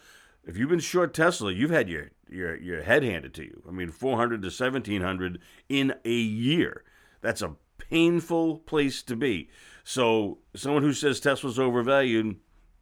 If 0.46 0.58
you've 0.58 0.70
been 0.70 0.80
short 0.80 1.14
Tesla, 1.14 1.52
you've 1.52 1.72
had 1.72 1.90
your 1.90 2.12
your 2.30 2.56
your 2.56 2.84
head 2.84 3.04
handed 3.04 3.34
to 3.36 3.44
you. 3.44 3.64
I 3.68 3.72
mean, 3.72 3.90
400 3.90 4.42
to 4.42 4.48
1700 4.48 5.40
in 5.68 5.96
a 6.06 6.12
year. 6.12 6.84
That's 7.28 7.42
a 7.42 7.58
painful 7.78 8.60
place 8.60 9.04
to 9.04 9.18
be. 9.18 9.50
So, 9.84 10.38
someone 10.56 10.82
who 10.82 10.94
says 10.94 11.20
Tesla's 11.20 11.60
overvalued, 11.60 12.38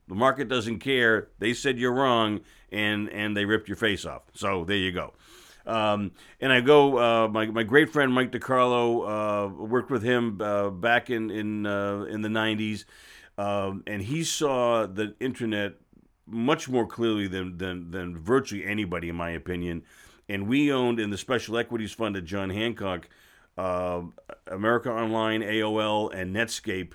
the 0.08 0.14
market 0.14 0.50
doesn't 0.50 0.82
care. 0.82 1.30
They 1.40 1.56
said 1.56 1.80
you're 1.80 1.92
wrong, 1.92 2.42
and 2.72 3.10
and 3.10 3.36
they 3.36 3.46
ripped 3.46 3.68
your 3.68 3.76
face 3.76 4.06
off. 4.06 4.22
So 4.36 4.64
there 4.64 4.78
you 4.78 4.92
go. 4.92 5.14
Um, 5.66 6.12
and 6.40 6.54
I 6.54 6.62
go, 6.62 7.00
uh, 7.00 7.28
my, 7.28 7.48
my 7.48 7.64
great 7.64 7.90
friend 7.90 8.14
Mike 8.14 8.32
DiCarlo, 8.32 9.48
uh, 9.48 9.64
worked 9.64 9.90
with 9.90 10.04
him 10.04 10.40
uh, 10.40 10.70
back 10.70 11.10
in 11.10 11.32
in 11.32 11.66
uh, 11.66 12.04
in 12.08 12.22
the 12.22 12.30
'90s, 12.30 12.86
um, 13.40 13.82
and 13.88 14.04
he 14.04 14.24
saw 14.24 14.86
the 14.86 15.16
internet 15.20 15.74
much 16.28 16.70
more 16.70 16.86
clearly 16.86 17.28
than, 17.28 17.58
than 17.58 17.90
than 17.90 18.16
virtually 18.16 18.64
anybody, 18.64 19.10
in 19.10 19.16
my 19.16 19.32
opinion. 19.32 19.82
And 20.30 20.48
we 20.48 20.72
owned 20.72 21.00
in 21.00 21.10
the 21.10 21.18
special 21.18 21.58
equities 21.58 21.94
fund 21.94 22.16
at 22.16 22.26
John 22.26 22.52
Hancock 22.52 23.10
uh, 23.58 24.02
America 24.48 24.92
Online, 24.92 25.42
AOL, 25.42 26.14
and 26.14 26.36
Netscape 26.36 26.94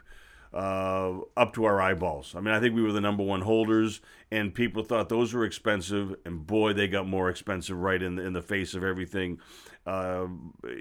uh, 0.52 1.18
up 1.36 1.54
to 1.54 1.64
our 1.64 1.80
eyeballs. 1.80 2.34
I 2.36 2.40
mean, 2.40 2.54
I 2.54 2.60
think 2.60 2.74
we 2.74 2.82
were 2.82 2.92
the 2.92 3.00
number 3.00 3.22
one 3.22 3.42
holders, 3.42 4.00
and 4.30 4.52
people 4.52 4.82
thought 4.82 5.08
those 5.08 5.32
were 5.32 5.44
expensive, 5.44 6.14
and 6.24 6.46
boy, 6.46 6.72
they 6.72 6.88
got 6.88 7.06
more 7.06 7.30
expensive 7.30 7.76
right 7.78 8.02
in 8.02 8.16
the, 8.16 8.24
in 8.24 8.32
the 8.32 8.42
face 8.42 8.74
of 8.74 8.82
everything. 8.82 9.38
Uh, 9.86 10.26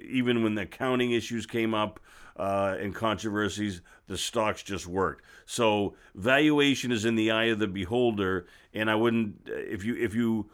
even 0.09 0.43
when 0.43 0.55
the 0.55 0.63
accounting 0.63 1.12
issues 1.12 1.45
came 1.45 1.74
up 1.74 2.00
uh, 2.38 2.75
and 2.79 2.95
controversies, 2.95 3.81
the 4.07 4.17
stocks 4.17 4.63
just 4.63 4.88
worked. 4.88 5.24
So 5.45 5.95
valuation 6.15 6.91
is 6.91 7.05
in 7.05 7.15
the 7.15 7.31
eye 7.31 7.45
of 7.45 7.59
the 7.59 7.67
beholder, 7.67 8.48
and 8.74 8.89
I 8.89 8.95
wouldn't 8.95 9.36
if 9.45 9.86
you 9.86 9.95
if 9.95 10.15
you 10.15 10.50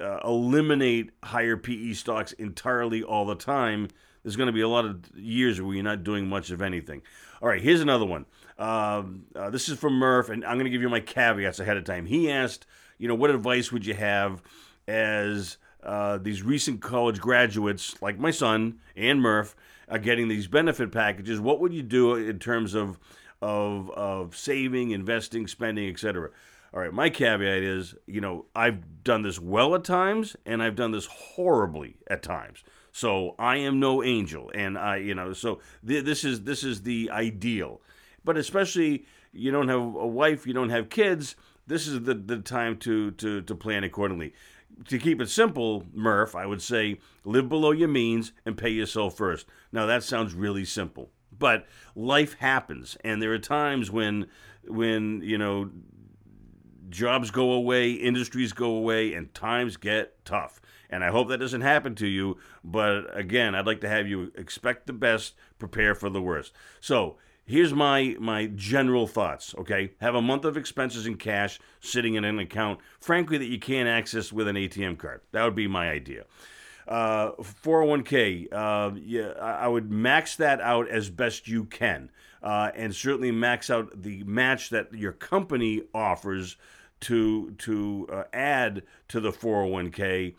uh, 0.00 0.18
eliminate 0.24 1.10
higher 1.22 1.56
PE 1.56 1.92
stocks 1.92 2.32
entirely 2.32 3.02
all 3.02 3.26
the 3.26 3.34
time 3.34 3.88
there's 4.22 4.36
going 4.36 4.48
to 4.48 4.52
be 4.52 4.60
a 4.60 4.68
lot 4.68 4.84
of 4.84 5.10
years 5.16 5.60
where 5.60 5.74
you're 5.74 5.84
not 5.84 6.04
doing 6.04 6.28
much 6.28 6.50
of 6.50 6.62
anything. 6.62 7.02
All 7.42 7.48
right, 7.48 7.60
here's 7.60 7.80
another 7.80 8.04
one. 8.04 8.26
Um, 8.58 9.24
uh, 9.34 9.50
this 9.50 9.68
is 9.68 9.78
from 9.78 9.94
Murph, 9.94 10.28
and 10.28 10.44
I'm 10.44 10.54
going 10.54 10.64
to 10.64 10.70
give 10.70 10.82
you 10.82 10.90
my 10.90 11.00
caveats 11.00 11.60
ahead 11.60 11.76
of 11.76 11.84
time. 11.84 12.06
He 12.06 12.30
asked, 12.30 12.66
you 12.98 13.08
know, 13.08 13.14
what 13.14 13.30
advice 13.30 13.72
would 13.72 13.86
you 13.86 13.94
have 13.94 14.42
as 14.86 15.56
uh, 15.82 16.18
these 16.18 16.42
recent 16.42 16.82
college 16.82 17.20
graduates, 17.20 18.00
like 18.02 18.18
my 18.18 18.30
son 18.30 18.78
and 18.94 19.22
Murph, 19.22 19.56
are 19.88 19.98
getting 19.98 20.28
these 20.28 20.46
benefit 20.46 20.92
packages? 20.92 21.40
What 21.40 21.60
would 21.60 21.72
you 21.72 21.82
do 21.82 22.14
in 22.14 22.38
terms 22.38 22.74
of 22.74 22.98
of 23.42 23.90
of 23.92 24.36
saving, 24.36 24.90
investing, 24.90 25.46
spending, 25.46 25.88
etc.? 25.88 26.30
All 26.72 26.80
right, 26.80 26.92
my 26.92 27.10
caveat 27.10 27.62
is, 27.62 27.94
you 28.06 28.20
know, 28.20 28.44
I've 28.54 29.02
done 29.02 29.22
this 29.22 29.40
well 29.40 29.74
at 29.74 29.82
times, 29.82 30.36
and 30.46 30.62
I've 30.62 30.76
done 30.76 30.92
this 30.92 31.06
horribly 31.06 31.96
at 32.06 32.22
times. 32.22 32.62
So 32.92 33.34
I 33.38 33.56
am 33.56 33.78
no 33.78 34.02
angel, 34.02 34.50
and 34.54 34.76
I, 34.76 34.96
you 34.96 35.14
know, 35.14 35.32
so 35.32 35.60
th- 35.86 36.04
this 36.04 36.24
is 36.24 36.42
this 36.42 36.64
is 36.64 36.82
the 36.82 37.10
ideal. 37.10 37.80
But 38.24 38.36
especially 38.36 39.04
you 39.32 39.50
don't 39.50 39.68
have 39.68 39.78
a 39.80 40.06
wife, 40.06 40.46
you 40.46 40.52
don't 40.52 40.70
have 40.70 40.90
kids. 40.90 41.36
this 41.66 41.86
is 41.86 42.02
the, 42.02 42.14
the 42.14 42.38
time 42.38 42.76
to, 42.78 43.12
to, 43.12 43.42
to 43.42 43.54
plan 43.54 43.84
accordingly. 43.84 44.34
To 44.88 44.98
keep 44.98 45.20
it 45.20 45.28
simple, 45.28 45.86
Murph, 45.92 46.34
I 46.34 46.46
would 46.46 46.62
say 46.62 46.98
live 47.24 47.48
below 47.48 47.70
your 47.70 47.88
means 47.88 48.32
and 48.44 48.56
pay 48.56 48.70
yourself 48.70 49.16
first. 49.16 49.46
Now, 49.72 49.86
that 49.86 50.02
sounds 50.02 50.34
really 50.34 50.64
simple, 50.64 51.10
but 51.36 51.66
life 51.94 52.34
happens, 52.38 52.96
and 53.04 53.20
there 53.20 53.32
are 53.32 53.38
times 53.38 53.90
when, 53.90 54.26
when 54.66 55.20
you 55.22 55.38
know, 55.38 55.70
jobs 56.88 57.30
go 57.30 57.52
away, 57.52 57.92
industries 57.92 58.52
go 58.52 58.70
away, 58.70 59.12
and 59.14 59.32
times 59.34 59.76
get 59.76 60.24
tough. 60.24 60.59
And 60.90 61.04
I 61.04 61.08
hope 61.08 61.28
that 61.28 61.38
doesn't 61.38 61.60
happen 61.60 61.94
to 61.96 62.06
you. 62.06 62.36
But 62.62 63.16
again, 63.16 63.54
I'd 63.54 63.66
like 63.66 63.80
to 63.82 63.88
have 63.88 64.06
you 64.08 64.32
expect 64.34 64.86
the 64.86 64.92
best, 64.92 65.34
prepare 65.58 65.94
for 65.94 66.10
the 66.10 66.20
worst. 66.20 66.52
So 66.80 67.16
here's 67.50 67.74
my 67.74 68.16
my 68.20 68.46
general 68.54 69.08
thoughts 69.08 69.54
okay 69.58 69.90
have 70.00 70.14
a 70.14 70.22
month 70.22 70.44
of 70.44 70.56
expenses 70.56 71.06
in 71.06 71.16
cash 71.16 71.58
sitting 71.80 72.14
in 72.14 72.24
an 72.24 72.38
account 72.38 72.78
frankly 73.00 73.38
that 73.38 73.46
you 73.46 73.58
can't 73.58 73.88
access 73.88 74.32
with 74.32 74.46
an 74.46 74.54
atm 74.54 74.96
card 74.96 75.20
that 75.32 75.42
would 75.42 75.54
be 75.54 75.66
my 75.66 75.90
idea 75.90 76.24
uh, 76.86 77.32
401k 77.64 78.46
uh, 78.52 78.94
yeah, 79.02 79.30
i 79.40 79.66
would 79.66 79.90
max 79.90 80.36
that 80.36 80.60
out 80.60 80.88
as 80.88 81.10
best 81.10 81.48
you 81.48 81.64
can 81.64 82.10
uh, 82.42 82.70
and 82.74 82.94
certainly 82.94 83.32
max 83.32 83.68
out 83.68 84.00
the 84.00 84.22
match 84.24 84.70
that 84.70 84.92
your 84.94 85.12
company 85.12 85.82
offers 85.92 86.56
to 87.00 87.50
to 87.52 88.06
uh, 88.12 88.24
add 88.32 88.82
to 89.08 89.20
the 89.20 89.32
401k 89.32 90.34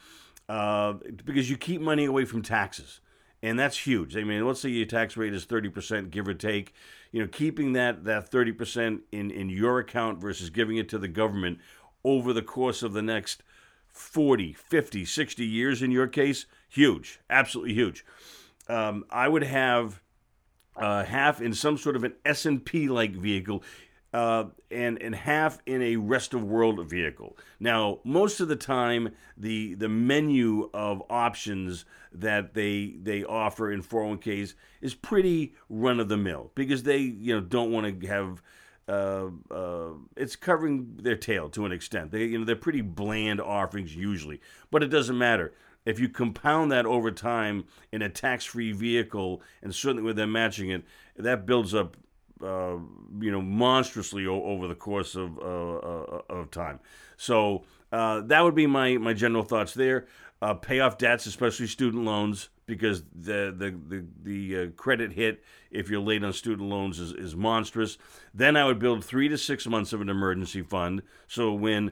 uh, 0.52 0.94
because 1.24 1.50
you 1.50 1.56
keep 1.56 1.80
money 1.80 2.04
away 2.04 2.26
from 2.26 2.42
taxes 2.42 3.00
and 3.42 3.58
that's 3.58 3.78
huge. 3.88 4.18
I 4.18 4.24
mean, 4.24 4.46
let's 4.46 4.60
say 4.60 4.70
your 4.70 4.86
tax 4.86 5.16
rate 5.16 5.34
is 5.34 5.46
30%, 5.46 6.12
give 6.12 6.28
or 6.28 6.34
take. 6.34 6.74
You 7.12 7.22
know, 7.22 7.28
keeping 7.28 7.74
that, 7.74 8.04
that 8.04 8.30
30% 8.30 9.00
in, 9.14 9.32
in 9.32 9.50
your 9.50 9.80
account 9.80 10.20
versus 10.20 10.50
giving 10.50 10.76
it 10.76 10.90
to 10.90 10.98
the 10.98 11.08
government 11.08 11.60
over 12.04 12.34
the 12.34 12.42
course 12.42 12.84
of 12.84 12.92
the 12.92 13.02
next 13.02 13.44
40, 13.88 14.54
50, 14.54 15.06
60 15.06 15.46
years 15.46 15.82
in 15.82 15.92
your 15.92 16.08
case, 16.08 16.46
huge, 16.68 17.22
absolutely 17.30 17.74
huge. 17.74 18.06
Um, 18.68 19.06
I 19.10 19.30
would 19.30 19.44
have 19.44 20.02
uh, 20.76 21.06
half 21.06 21.42
in 21.42 21.54
some 21.54 21.78
sort 21.78 21.96
of 21.96 22.04
an 22.04 22.14
S&P 22.26 22.90
like 22.90 23.14
vehicle 23.14 23.64
uh, 24.14 24.46
and 24.70 25.02
and 25.02 25.16
half 25.16 25.60
in 25.66 25.82
a 25.82 25.96
rest 25.96 26.34
of 26.34 26.44
world 26.44 26.88
vehicle. 26.90 27.38
Now, 27.60 28.00
most 28.04 28.40
of 28.40 28.48
the 28.48 28.56
time, 28.56 29.10
the 29.38 29.74
the 29.76 29.90
menu 29.90 30.70
of 30.74 31.02
options 31.10 31.86
that 32.12 32.54
they 32.54 32.96
they 33.02 33.24
offer 33.24 33.72
in 33.72 33.82
401ks 33.82 34.54
is 34.82 34.94
pretty 34.94 35.54
run 35.70 36.00
of 36.00 36.10
the 36.10 36.18
mill 36.18 36.52
because 36.56 36.84
they 36.84 36.98
you 36.98 37.36
know 37.36 37.42
don't 37.42 37.72
want 37.72 38.02
to 38.02 38.08
have. 38.08 38.42
Uh, 38.90 39.30
uh, 39.52 39.92
it's 40.18 40.36
covering 40.36 40.98
their 41.02 41.16
tail 41.16 41.48
to 41.48 41.66
an 41.66 41.72
extent. 41.72 42.12
They, 42.12 42.26
you 42.26 42.40
know, 42.40 42.44
they're 42.44 42.58
pretty 42.58 42.82
bland 42.82 43.40
offerings 43.40 43.96
usually, 43.96 44.42
but 44.70 44.84
it 44.84 44.88
doesn't 44.88 45.18
matter 45.18 45.54
if 45.86 46.00
you 46.00 46.10
compound 46.10 46.72
that 46.72 46.86
over 46.86 47.12
time 47.12 47.66
in 47.92 48.02
a 48.02 48.10
tax-free 48.10 48.74
vehicle, 48.74 49.42
and 49.62 49.74
certainly 49.74 50.04
with 50.04 50.16
them 50.16 50.32
matching 50.32 50.72
it, 50.72 50.84
that 51.16 51.46
builds 51.46 51.74
up 51.74 51.96
uh, 52.44 52.78
you 53.20 53.32
know, 53.32 53.42
monstrously 53.42 54.26
o- 54.28 54.44
over 54.44 54.68
the 54.68 54.76
course 54.76 55.16
of 55.16 55.38
uh, 55.38 55.76
uh, 55.78 56.22
of 56.30 56.52
time. 56.52 56.80
So 57.18 57.64
uh, 57.92 58.22
that 58.22 58.44
would 58.44 58.56
be 58.56 58.68
my 58.68 58.98
my 58.98 59.14
general 59.14 59.44
thoughts 59.44 59.74
there. 59.74 60.08
Uh, 60.42 60.56
pay 60.56 60.80
off 60.80 60.98
debts, 60.98 61.28
especially 61.28 61.68
student 61.68 62.04
loans, 62.04 62.50
because 62.66 63.04
the 63.14 63.54
the 63.56 63.78
the, 63.88 64.06
the 64.24 64.58
uh, 64.58 64.68
credit 64.72 65.14
hit 65.14 65.44
if 65.70 65.90
you're 65.90 66.02
late 66.02 66.24
on 66.24 66.34
student 66.34 66.68
loans 66.68 67.00
is, 67.00 67.12
is 67.14 67.36
monstrous. 67.36 67.98
Then 68.34 68.58
I 68.58 68.66
would 68.66 68.80
build 68.80 69.06
three 69.06 69.30
to 69.30 69.38
six 69.38 69.68
months 69.68 69.94
of 69.94 70.02
an 70.02 70.10
emergency 70.10 70.62
fund, 70.62 71.04
so 71.28 71.54
when 71.54 71.92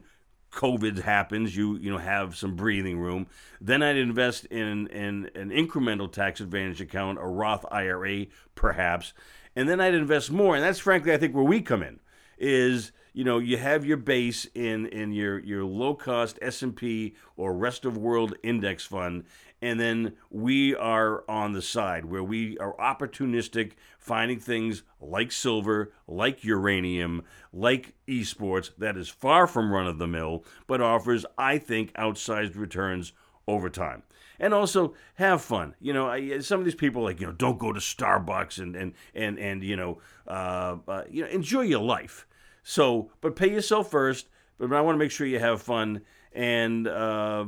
COVID 0.52 1.00
happens, 1.00 1.56
you 1.56 1.78
you 1.78 1.92
know 1.92 1.98
have 1.98 2.36
some 2.36 2.56
breathing 2.56 3.00
room. 3.00 3.28
Then 3.62 3.84
I'd 3.84 3.98
invest 3.98 4.46
in, 4.46 4.88
in 4.88 5.30
an 5.36 5.50
incremental 5.50 6.12
tax 6.12 6.42
advantage 6.42 6.82
account, 6.82 7.20
a 7.20 7.28
Roth 7.28 7.66
IRA, 7.72 8.28
perhaps, 8.56 9.14
and 9.60 9.68
then 9.68 9.82
I'd 9.82 9.94
invest 9.94 10.32
more. 10.32 10.56
And 10.56 10.64
that's 10.64 10.80
frankly, 10.80 11.12
I 11.12 11.18
think, 11.18 11.36
where 11.36 11.44
we 11.44 11.62
come 11.62 11.84
in 11.84 12.00
is 12.38 12.94
you 13.12 13.26
know 13.26 13.40
you 13.40 13.58
have 13.58 13.86
your 13.86 13.98
base 13.98 14.48
in 14.56 14.86
in 14.86 15.12
your 15.12 15.40
your 15.40 15.66
low 15.66 15.94
cost 15.94 16.40
S&P 16.42 17.14
or 17.36 17.54
rest 17.54 17.84
of 17.84 17.98
world 17.98 18.36
index 18.42 18.86
fund 18.86 19.26
and 19.62 19.78
then 19.78 20.14
we 20.30 20.74
are 20.74 21.26
on 21.30 21.52
the 21.52 21.62
side 21.62 22.06
where 22.06 22.24
we 22.24 22.58
are 22.60 22.74
opportunistic 22.78 23.74
finding 23.98 24.40
things 24.40 24.84
like 25.02 25.34
silver 25.34 25.92
like 26.08 26.46
uranium 26.46 27.22
like 27.52 27.94
esports 28.08 28.70
that 28.78 28.96
is 28.96 29.10
far 29.10 29.48
from 29.48 29.74
run 29.74 29.88
of 29.88 29.98
the 29.98 30.08
mill 30.08 30.46
but 30.66 30.80
offers 30.80 31.26
i 31.38 31.58
think 31.58 31.92
outsized 31.96 32.56
returns 32.56 33.12
over 33.50 33.70
time 33.70 34.02
and 34.40 34.54
also 34.54 34.94
have 35.16 35.42
fun. 35.42 35.76
You 35.80 35.94
know, 35.94 36.08
I, 36.08 36.40
some 36.40 36.60
of 36.60 36.66
these 36.66 36.76
people 36.76 37.04
like 37.04 37.20
you 37.20 37.28
know 37.28 37.34
don't 37.34 37.60
go 37.60 37.74
to 37.74 37.80
Starbucks 37.80 38.60
and 38.60 38.76
and 38.76 38.94
and 39.14 39.38
and 39.38 39.64
you 39.64 39.76
know 39.76 40.02
uh, 40.28 40.78
uh, 40.88 41.04
you 41.10 41.24
know 41.24 41.30
enjoy 41.30 41.62
your 41.62 41.82
life. 41.82 42.26
So, 42.64 43.12
but 43.22 43.36
pay 43.36 43.52
yourself 43.52 43.92
first. 43.92 44.28
But 44.58 44.74
I 44.74 44.82
want 44.82 44.96
to 44.96 45.00
make 45.00 45.12
sure 45.12 45.26
you 45.26 45.40
have 45.40 45.62
fun, 45.62 46.02
and 46.34 46.88
uh, 46.88 47.46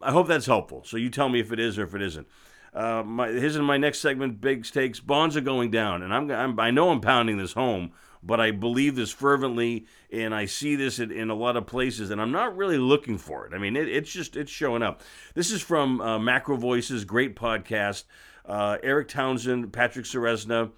I 0.00 0.10
hope 0.10 0.26
that's 0.26 0.46
helpful. 0.46 0.82
So 0.84 0.96
you 0.96 1.10
tell 1.10 1.28
me 1.28 1.40
if 1.40 1.52
it 1.52 1.60
is 1.60 1.78
or 1.78 1.84
if 1.84 1.94
it 1.94 2.00
isn't. 2.00 2.26
Uh, 2.72 3.02
my, 3.04 3.28
here's 3.28 3.56
in 3.56 3.64
my 3.64 3.76
next 3.76 3.98
segment: 3.98 4.40
big 4.40 4.64
stakes. 4.64 5.00
Bonds 5.00 5.36
are 5.36 5.42
going 5.42 5.70
down, 5.70 6.02
and 6.02 6.14
I'm, 6.14 6.30
I'm 6.30 6.58
I 6.58 6.70
know 6.70 6.90
I'm 6.90 7.00
pounding 7.00 7.36
this 7.36 7.52
home 7.52 7.92
but 8.22 8.40
I 8.40 8.50
believe 8.50 8.96
this 8.96 9.10
fervently, 9.10 9.86
and 10.12 10.34
I 10.34 10.44
see 10.44 10.76
this 10.76 10.98
in, 10.98 11.10
in, 11.10 11.30
a 11.30 11.34
lot 11.34 11.56
of 11.56 11.66
places, 11.66 12.10
and 12.10 12.20
I'm 12.20 12.32
not 12.32 12.56
really 12.56 12.78
looking 12.78 13.18
for 13.18 13.46
it. 13.46 13.54
I 13.54 13.58
mean, 13.58 13.76
it, 13.76 13.88
it's 13.88 14.10
just 14.10 14.36
it's 14.36 14.50
showing 14.50 14.82
up. 14.82 15.02
This 15.34 15.50
is 15.50 15.62
from 15.62 16.00
uh, 16.00 16.18
Macro 16.18 16.56
Voices, 16.56 17.04
great 17.04 17.34
podcast. 17.34 18.04
Uh, 18.44 18.78
Erik 18.82 19.08
Townsend, 19.08 19.72
Patrick 19.72 20.04
Ceresna 20.04 20.70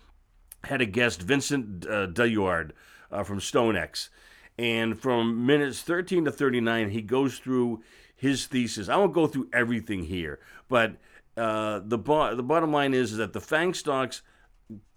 had 0.64 0.80
a 0.80 0.86
guest, 0.86 1.22
Vincent 1.22 1.86
uh, 1.86 2.06
Deluard 2.06 2.72
uh, 3.10 3.24
from 3.24 3.40
StoneX, 3.40 4.08
and 4.58 4.98
from 4.98 5.44
minutes 5.44 5.82
13 5.82 6.26
to 6.26 6.32
39, 6.32 6.90
he 6.90 7.02
goes 7.02 7.38
through 7.38 7.82
his 8.14 8.46
thesis. 8.46 8.88
I 8.88 8.96
won't 8.96 9.12
go 9.12 9.26
through 9.26 9.48
everything 9.52 10.04
here, 10.04 10.38
but 10.68 10.96
uh, 11.36 11.80
the 11.82 11.98
bo- 11.98 12.36
the 12.36 12.42
bottom 12.42 12.72
line 12.72 12.94
is, 12.94 13.12
is 13.12 13.18
that 13.18 13.32
the 13.32 13.40
FANG 13.40 13.74
stocks 13.74 14.22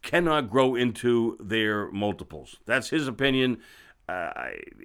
cannot 0.02 0.50
grow 0.50 0.76
into 0.76 1.38
their 1.40 1.92
multiples. 1.92 2.58
That's 2.66 2.90
his 2.90 3.08
opinion. 3.08 3.60
Uh, 4.08 4.32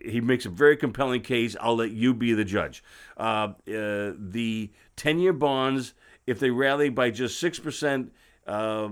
he 0.03 0.21
makes 0.21 0.47
a 0.47 0.49
very 0.49 0.77
compelling 0.77 1.21
case. 1.21 1.55
I'll 1.61 1.77
let 1.77 1.91
you 1.91 2.15
be 2.15 2.33
the 2.33 2.45
judge. 2.45 2.83
Uh, 3.17 3.53
uh, 3.69 4.13
the 4.19 4.71
10 4.97 5.19
year 5.19 5.35
bonds, 5.35 5.95
if 6.27 6.41
they 6.41 6.51
rally 6.51 6.89
by 6.89 7.11
just 7.11 7.43
6%, 7.43 8.11
uh, 8.47 8.89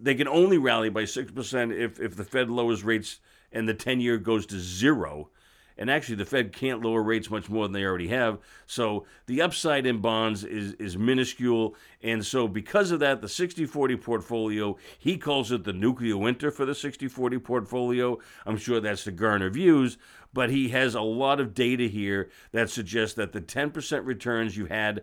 they 0.00 0.14
can 0.14 0.26
only 0.26 0.58
rally 0.58 0.88
by 0.88 1.02
6% 1.02 1.78
if, 1.78 2.00
if 2.00 2.16
the 2.16 2.24
Fed 2.24 2.50
lowers 2.50 2.82
rates 2.82 3.20
and 3.52 3.68
the 3.68 3.74
10 3.74 4.00
year 4.00 4.16
goes 4.18 4.46
to 4.46 4.58
zero. 4.58 5.28
And 5.78 5.90
actually, 5.90 6.16
the 6.16 6.24
Fed 6.24 6.52
can't 6.52 6.82
lower 6.82 7.02
rates 7.02 7.30
much 7.30 7.48
more 7.48 7.64
than 7.64 7.72
they 7.72 7.84
already 7.84 8.08
have. 8.08 8.38
So 8.66 9.06
the 9.26 9.40
upside 9.40 9.86
in 9.86 10.00
bonds 10.00 10.42
is, 10.42 10.72
is 10.74 10.98
minuscule. 10.98 11.76
And 12.02 12.26
so, 12.26 12.48
because 12.48 12.90
of 12.90 13.00
that, 13.00 13.20
the 13.20 13.28
60 13.28 13.64
40 13.64 13.96
portfolio, 13.96 14.76
he 14.98 15.16
calls 15.16 15.52
it 15.52 15.64
the 15.64 15.72
nuclear 15.72 16.16
winter 16.16 16.50
for 16.50 16.64
the 16.64 16.74
60 16.74 17.06
40 17.06 17.38
portfolio. 17.38 18.18
I'm 18.44 18.56
sure 18.56 18.80
that's 18.80 19.04
to 19.04 19.12
garner 19.12 19.50
views, 19.50 19.98
but 20.32 20.50
he 20.50 20.70
has 20.70 20.94
a 20.94 21.00
lot 21.00 21.38
of 21.40 21.54
data 21.54 21.84
here 21.84 22.30
that 22.52 22.70
suggests 22.70 23.14
that 23.14 23.32
the 23.32 23.40
10% 23.40 24.04
returns 24.04 24.56
you 24.56 24.66
had 24.66 25.02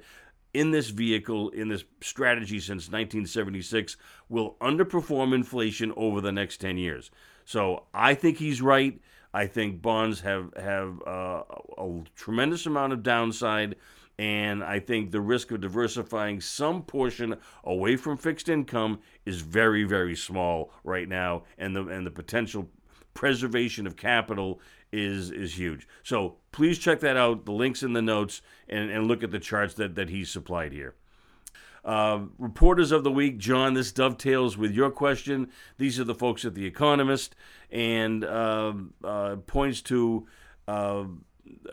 in 0.53 0.71
this 0.71 0.89
vehicle, 0.89 1.49
in 1.49 1.67
this 1.67 1.83
strategy 2.01 2.59
since 2.59 2.87
1976, 2.87 3.97
will 4.29 4.55
underperform 4.61 5.33
inflation 5.33 5.91
over 5.97 6.21
the 6.21 6.31
next 6.31 6.57
10 6.57 6.77
years. 6.77 7.11
So 7.43 7.83
I 7.93 8.13
think 8.13 8.37
he's 8.37 8.61
right. 8.61 8.99
I 9.35 9.47
think 9.47 9.81
bonds 9.81 10.21
have 10.21 10.53
have 10.55 11.01
uh, 11.05 11.43
a 11.77 12.03
tremendous 12.15 12.65
amount 12.65 12.93
of 12.93 13.03
downside, 13.03 13.75
and 14.17 14.63
I 14.63 14.79
think 14.79 15.11
the 15.11 15.19
risk 15.19 15.51
of 15.51 15.59
diversifying 15.59 16.39
some 16.39 16.83
portion 16.83 17.35
away 17.65 17.97
from 17.97 18.15
fixed 18.15 18.47
income 18.47 18.99
is 19.25 19.41
very 19.41 19.83
very 19.83 20.15
small 20.15 20.71
right 20.85 21.09
now, 21.09 21.43
and 21.57 21.75
the 21.75 21.85
and 21.85 22.07
the 22.07 22.11
potential 22.11 22.69
preservation 23.13 23.85
of 23.85 23.97
capital 23.97 24.61
is 24.93 25.31
is 25.31 25.57
huge. 25.57 25.85
So 26.01 26.37
please 26.53 26.79
check 26.79 27.01
that 27.01 27.17
out. 27.17 27.45
The 27.45 27.51
links 27.51 27.83
in 27.83 27.91
the 27.91 28.01
notes 28.01 28.41
and, 28.69 28.89
and 28.89 29.05
look 29.05 29.21
at 29.21 29.31
the 29.31 29.39
charts 29.39 29.73
that, 29.73 29.95
that 29.95 30.09
he's 30.09 30.29
supplied 30.29 30.71
here. 30.71 30.95
Uh, 31.85 32.21
reporters 32.39 32.91
of 32.91 33.03
the 33.03 33.11
week, 33.11 33.37
John, 33.37 33.75
this 33.75 33.91
dovetails 33.91 34.57
with 34.57 34.71
your 34.71 34.89
question. 34.89 35.51
These 35.77 35.99
are 35.99 36.03
the 36.03 36.15
folks 36.15 36.43
at 36.43 36.55
The 36.55 36.65
Economist 36.65 37.35
and 37.69 38.25
uh, 38.25 38.73
uh, 39.03 39.35
points 39.45 39.81
to 39.83 40.25
uh, 40.67 41.03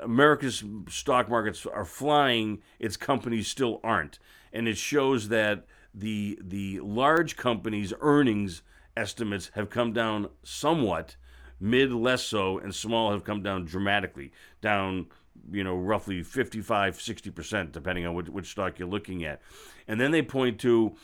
America's 0.00 0.62
stock 0.90 1.30
markets 1.30 1.64
are 1.64 1.86
flying, 1.86 2.60
its 2.78 2.98
companies 2.98 3.48
still 3.48 3.80
aren't. 3.82 4.18
And 4.52 4.68
it 4.68 4.76
shows 4.76 5.30
that 5.30 5.64
the, 5.94 6.38
the 6.42 6.80
large 6.80 7.36
companies' 7.38 7.94
earnings 8.00 8.60
estimates 8.94 9.50
have 9.54 9.70
come 9.70 9.94
down 9.94 10.28
somewhat 10.42 11.16
Mid 11.62 11.92
less 11.92 12.24
so, 12.24 12.58
and 12.58 12.74
small 12.74 13.12
have 13.12 13.22
come 13.22 13.40
down 13.40 13.66
dramatically, 13.66 14.32
down 14.60 15.06
you 15.50 15.64
know 15.64 15.76
roughly 15.76 16.22
55, 16.22 17.00
60 17.00 17.30
percent, 17.30 17.72
depending 17.72 18.06
on 18.06 18.14
which, 18.14 18.28
which 18.28 18.50
stock 18.50 18.78
you're 18.78 18.88
looking 18.88 19.24
at. 19.24 19.40
And 19.88 20.00
then 20.00 20.10
they 20.10 20.22
point 20.22 20.58
to 20.60 20.96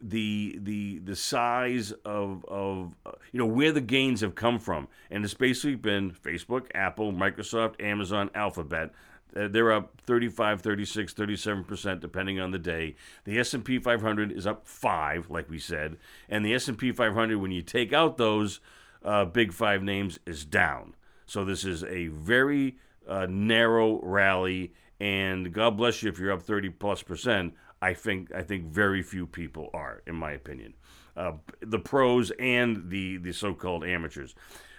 the 0.00 0.58
the 0.62 0.98
the 0.98 1.16
size 1.16 1.92
of 2.04 2.44
of 2.46 2.94
uh, 3.06 3.12
you 3.32 3.38
know 3.38 3.46
where 3.46 3.72
the 3.72 3.80
gains 3.80 4.20
have 4.20 4.34
come 4.34 4.58
from 4.58 4.88
and 5.10 5.24
it's 5.24 5.34
basically 5.34 5.74
been 5.74 6.10
Facebook, 6.10 6.66
Apple, 6.74 7.12
Microsoft, 7.12 7.82
Amazon, 7.82 8.30
Alphabet. 8.34 8.90
Uh, 9.34 9.48
they're 9.48 9.72
up 9.72 10.00
35, 10.06 10.62
36, 10.62 11.12
37% 11.12 12.00
depending 12.00 12.40
on 12.40 12.52
the 12.52 12.58
day. 12.58 12.94
The 13.24 13.38
S&P 13.38 13.78
500 13.78 14.32
is 14.32 14.46
up 14.46 14.66
5 14.66 15.30
like 15.30 15.50
we 15.50 15.58
said, 15.58 15.96
and 16.28 16.44
the 16.44 16.54
S&P 16.54 16.92
500 16.92 17.38
when 17.38 17.50
you 17.50 17.62
take 17.62 17.92
out 17.92 18.18
those 18.18 18.60
uh, 19.04 19.24
big 19.24 19.52
5 19.52 19.82
names 19.82 20.18
is 20.26 20.44
down. 20.44 20.94
So 21.26 21.44
this 21.44 21.64
is 21.64 21.82
a 21.84 22.08
very 22.08 22.76
uh, 23.08 23.26
narrow 23.28 24.00
rally 24.02 24.72
and 24.98 25.52
God 25.52 25.76
bless 25.76 26.02
you 26.02 26.08
if 26.08 26.18
you're 26.18 26.32
up 26.32 26.42
30 26.42 26.70
plus 26.70 27.02
percent 27.02 27.54
I 27.82 27.94
think 27.94 28.34
I 28.34 28.42
think 28.42 28.66
very 28.66 29.02
few 29.02 29.26
people 29.26 29.70
are, 29.74 30.02
in 30.06 30.14
my 30.14 30.32
opinion, 30.32 30.74
uh, 31.16 31.32
the 31.60 31.78
pros 31.78 32.30
and 32.38 32.88
the 32.88 33.18
the 33.18 33.32
so-called 33.32 33.84
amateurs. 33.84 34.34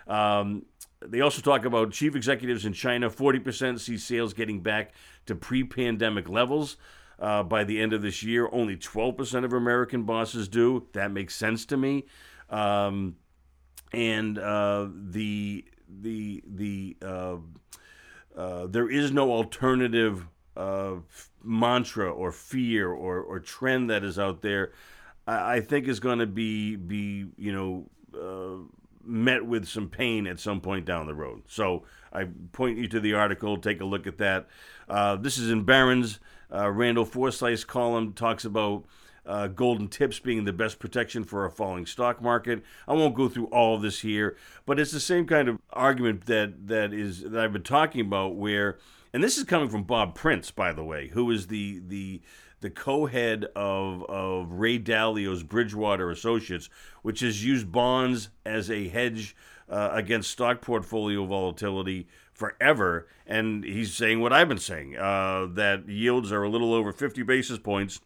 Um, 0.08 0.66
they 1.06 1.22
also 1.22 1.42
talk 1.42 1.66
about 1.66 1.92
chief 1.92 2.16
executives 2.16 2.66
in 2.66 2.74
China. 2.74 3.10
Forty 3.10 3.40
percent 3.40 3.82
see 3.82 3.98
sales 3.98 4.34
getting 4.34 4.62
back 4.62 4.94
to 5.26 5.36
pre-pandemic 5.36 6.28
levels. 6.28 6.78
Uh, 7.20 7.42
by 7.42 7.64
the 7.64 7.82
end 7.82 7.94
of 7.94 8.04
this 8.04 8.22
year, 8.22 8.48
only 8.52 8.78
12% 8.78 9.44
of 9.44 9.52
American 9.52 10.04
bosses 10.04 10.48
do. 10.48 10.86
That 10.94 11.10
makes 11.12 11.36
sense 11.36 11.66
to 11.66 11.76
me. 11.76 12.06
Um, 12.48 13.16
and 13.92 14.38
uh, 14.38 14.88
the 14.94 15.66
the 15.90 16.44
the 16.46 16.98
uh, 17.02 17.38
uh 18.38 18.68
there 18.68 18.90
is 18.90 19.12
no 19.12 19.32
alternative 19.32 20.28
uh, 20.58 20.96
mantra 21.44 22.12
or 22.12 22.32
fear 22.32 22.90
or, 22.92 23.22
or 23.22 23.40
trend 23.40 23.90
that 23.90 24.04
is 24.04 24.18
out 24.18 24.42
there, 24.42 24.72
I, 25.28 25.58
I 25.58 25.62
think 25.62 25.88
is 25.88 26.00
going 26.00 26.20
to 26.20 26.26
be 26.26 26.76
be 26.76 27.28
you 27.38 27.54
know 27.54 27.90
uh, 28.20 28.64
met 29.04 29.46
with 29.46 29.68
some 29.68 29.88
pain 29.88 30.28
at 30.28 30.40
some 30.40 30.60
point 30.60 30.86
down 30.86 31.06
the 31.06 31.14
road. 31.14 31.44
So 31.48 31.84
I 32.12 32.28
point 32.52 32.78
you 32.78 32.88
to 32.88 33.00
the 33.00 33.14
article. 33.14 33.58
Take 33.58 33.82
a 33.82 33.86
look 33.86 34.08
at 34.08 34.18
that. 34.18 34.48
Uh, 34.90 35.16
this 35.16 35.38
is 35.38 35.52
in 35.52 35.64
Barron's. 35.64 36.20
Uh, 36.54 36.70
Randall 36.70 37.06
Forsyth's 37.06 37.64
column 37.64 38.14
talks 38.14 38.46
about. 38.46 38.86
Uh, 39.26 39.48
golden 39.48 39.90
tips 39.90 40.20
being 40.20 40.46
the 40.46 40.54
best 40.54 40.80
protection 40.80 41.26
for 41.26 41.44
a 41.44 41.52
falling 41.52 41.86
stock 41.86 42.22
market. 42.22 42.64
I 42.88 42.94
won't 42.94 43.14
go 43.14 43.28
through 43.28 43.48
all 43.48 43.76
of 43.76 43.82
this 43.82 44.00
here, 44.00 44.38
but 44.66 44.80
it's 44.80 44.94
the 44.94 45.02
same 45.02 45.28
kind 45.28 45.50
of 45.50 45.60
argument 45.74 46.28
that 46.28 46.68
that 46.68 46.94
is 46.94 47.24
that 47.24 47.44
I've 47.44 47.52
been 47.52 47.62
talking 47.62 48.00
about, 48.00 48.38
where 48.38 48.78
and 49.12 49.22
this 49.22 49.38
is 49.38 49.44
coming 49.44 49.68
from 49.68 49.84
Bob 49.84 50.16
Prince, 50.16 50.52
by 50.52 50.72
the 50.72 50.84
way, 50.86 51.10
who 51.10 51.30
is 51.32 51.48
the 51.48 51.82
the 51.86 52.22
the 52.62 52.70
co-head 52.70 53.46
of 53.56 54.04
of 54.06 54.52
Ray 54.52 54.78
Dalio's 54.78 55.44
Bridgewater 55.44 56.10
Associates, 56.10 56.70
which 57.02 57.20
has 57.22 57.44
used 57.44 57.72
bonds 57.72 58.30
as 58.46 58.72
a 58.72 58.88
hedge 58.88 59.36
uh, 59.70 59.90
against 59.92 60.32
stock 60.32 60.62
portfolio 60.62 61.26
volatility 61.26 62.08
forever. 62.38 63.08
And 63.26 63.66
he's 63.66 63.94
saying 63.94 64.22
what 64.22 64.32
I've 64.32 64.48
been 64.48 64.60
saying 64.60 64.96
uh, 64.96 65.48
that 65.52 65.90
yields 65.90 66.32
are 66.32 66.44
a 66.44 66.50
little 66.50 66.74
over 66.74 66.94
50 66.94 67.24
basis 67.24 67.58
points 67.58 68.00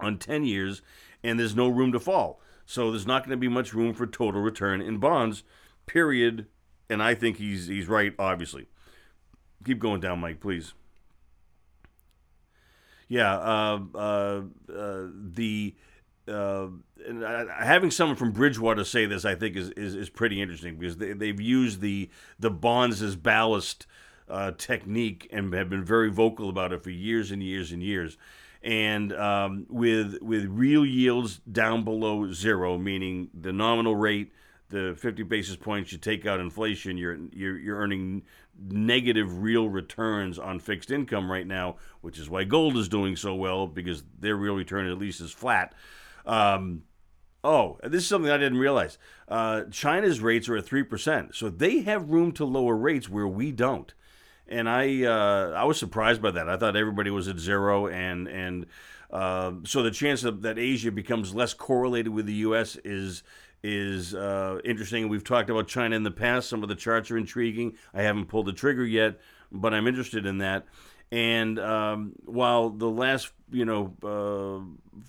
on 0.00 0.18
10 0.18 0.44
years, 0.44 0.82
and 1.22 1.38
there's 1.38 1.54
no 1.54 1.68
room 1.68 1.92
to 1.92 2.00
fall. 2.00 2.40
So 2.66 2.90
there's 2.90 3.06
not 3.06 3.22
going 3.22 3.32
to 3.32 3.36
be 3.36 3.48
much 3.48 3.74
room 3.74 3.92
for 3.92 4.06
total 4.06 4.40
return 4.40 4.80
in 4.80 4.98
bonds. 4.98 5.42
Period. 5.86 6.46
And 6.88 7.02
I 7.02 7.14
think 7.14 7.36
he's 7.36 7.68
he's 7.68 7.86
right, 7.86 8.14
obviously. 8.18 8.66
Keep 9.64 9.78
going 9.78 10.00
down, 10.00 10.20
Mike, 10.20 10.40
please. 10.40 10.72
Yeah, 13.08 13.36
uh, 13.36 13.80
uh, 13.94 14.40
uh, 16.30 16.68
the 16.96 17.26
uh, 17.26 17.64
having 17.64 17.90
someone 17.90 18.16
from 18.16 18.32
Bridgewater 18.32 18.84
say 18.84 19.06
this, 19.06 19.24
I 19.24 19.34
think, 19.34 19.56
is, 19.56 19.70
is, 19.70 19.94
is 19.94 20.10
pretty 20.10 20.40
interesting 20.40 20.76
because 20.76 20.96
they, 20.96 21.12
they've 21.12 21.40
used 21.40 21.80
the 21.80 22.10
the 22.38 22.50
bonds 22.50 23.02
as 23.02 23.16
ballast 23.16 23.86
uh, 24.28 24.52
technique 24.52 25.28
and 25.32 25.52
have 25.54 25.68
been 25.68 25.84
very 25.84 26.10
vocal 26.10 26.48
about 26.48 26.72
it 26.72 26.82
for 26.82 26.90
years 26.90 27.30
and 27.30 27.42
years 27.42 27.72
and 27.72 27.82
years. 27.82 28.16
And 28.62 29.12
um, 29.14 29.66
with 29.68 30.18
with 30.22 30.44
real 30.46 30.84
yields 30.84 31.40
down 31.50 31.84
below 31.84 32.32
zero, 32.32 32.78
meaning 32.78 33.30
the 33.34 33.52
nominal 33.52 33.96
rate 33.96 34.32
the 34.70 34.94
50 34.96 35.24
basis 35.24 35.56
points 35.56 35.92
you 35.92 35.98
take 35.98 36.24
out 36.24 36.40
inflation, 36.40 36.96
you're, 36.96 37.18
you're, 37.32 37.58
you're 37.58 37.76
earning 37.76 38.22
negative 38.68 39.42
real 39.42 39.68
returns 39.68 40.38
on 40.38 40.60
fixed 40.60 40.90
income 40.90 41.30
right 41.30 41.46
now, 41.46 41.76
which 42.00 42.18
is 42.18 42.30
why 42.30 42.44
gold 42.44 42.76
is 42.76 42.88
doing 42.88 43.16
so 43.16 43.34
well 43.34 43.66
because 43.66 44.04
their 44.18 44.36
real 44.36 44.54
return 44.54 44.86
at 44.86 44.98
least 44.98 45.20
is 45.20 45.32
flat. 45.32 45.74
Um, 46.26 46.82
oh, 47.42 47.78
this 47.82 48.02
is 48.02 48.08
something 48.08 48.30
I 48.30 48.38
didn't 48.38 48.58
realize. 48.58 48.98
Uh, 49.28 49.64
China's 49.70 50.20
rates 50.20 50.48
are 50.48 50.56
at 50.56 50.66
3%, 50.66 51.34
so 51.34 51.48
they 51.48 51.80
have 51.80 52.10
room 52.10 52.32
to 52.32 52.44
lower 52.44 52.76
rates 52.76 53.08
where 53.08 53.28
we 53.28 53.52
don't. 53.52 53.92
And 54.48 54.68
I 54.68 55.04
uh, 55.04 55.52
I 55.56 55.62
was 55.62 55.78
surprised 55.78 56.20
by 56.20 56.32
that. 56.32 56.48
I 56.48 56.56
thought 56.56 56.74
everybody 56.74 57.08
was 57.10 57.28
at 57.28 57.38
zero, 57.38 57.86
and 57.86 58.26
and 58.26 58.66
uh, 59.12 59.52
so 59.64 59.84
the 59.84 59.92
chance 59.92 60.22
that, 60.22 60.42
that 60.42 60.58
Asia 60.58 60.90
becomes 60.90 61.32
less 61.32 61.54
correlated 61.54 62.12
with 62.12 62.26
the 62.26 62.32
U.S. 62.34 62.76
is 62.84 63.22
is 63.62 64.14
uh, 64.14 64.58
interesting. 64.64 65.08
We've 65.08 65.24
talked 65.24 65.50
about 65.50 65.68
China 65.68 65.94
in 65.94 66.02
the 66.02 66.10
past. 66.10 66.48
Some 66.48 66.62
of 66.62 66.68
the 66.68 66.74
charts 66.74 67.10
are 67.10 67.18
intriguing. 67.18 67.74
I 67.92 68.02
haven't 68.02 68.26
pulled 68.26 68.46
the 68.46 68.52
trigger 68.52 68.84
yet, 68.84 69.20
but 69.52 69.74
I'm 69.74 69.86
interested 69.86 70.26
in 70.26 70.38
that. 70.38 70.66
And 71.12 71.58
um, 71.58 72.12
while 72.24 72.70
the 72.70 72.88
last, 72.88 73.32
you 73.50 73.64
know, 73.64 73.94
uh, 74.02 75.00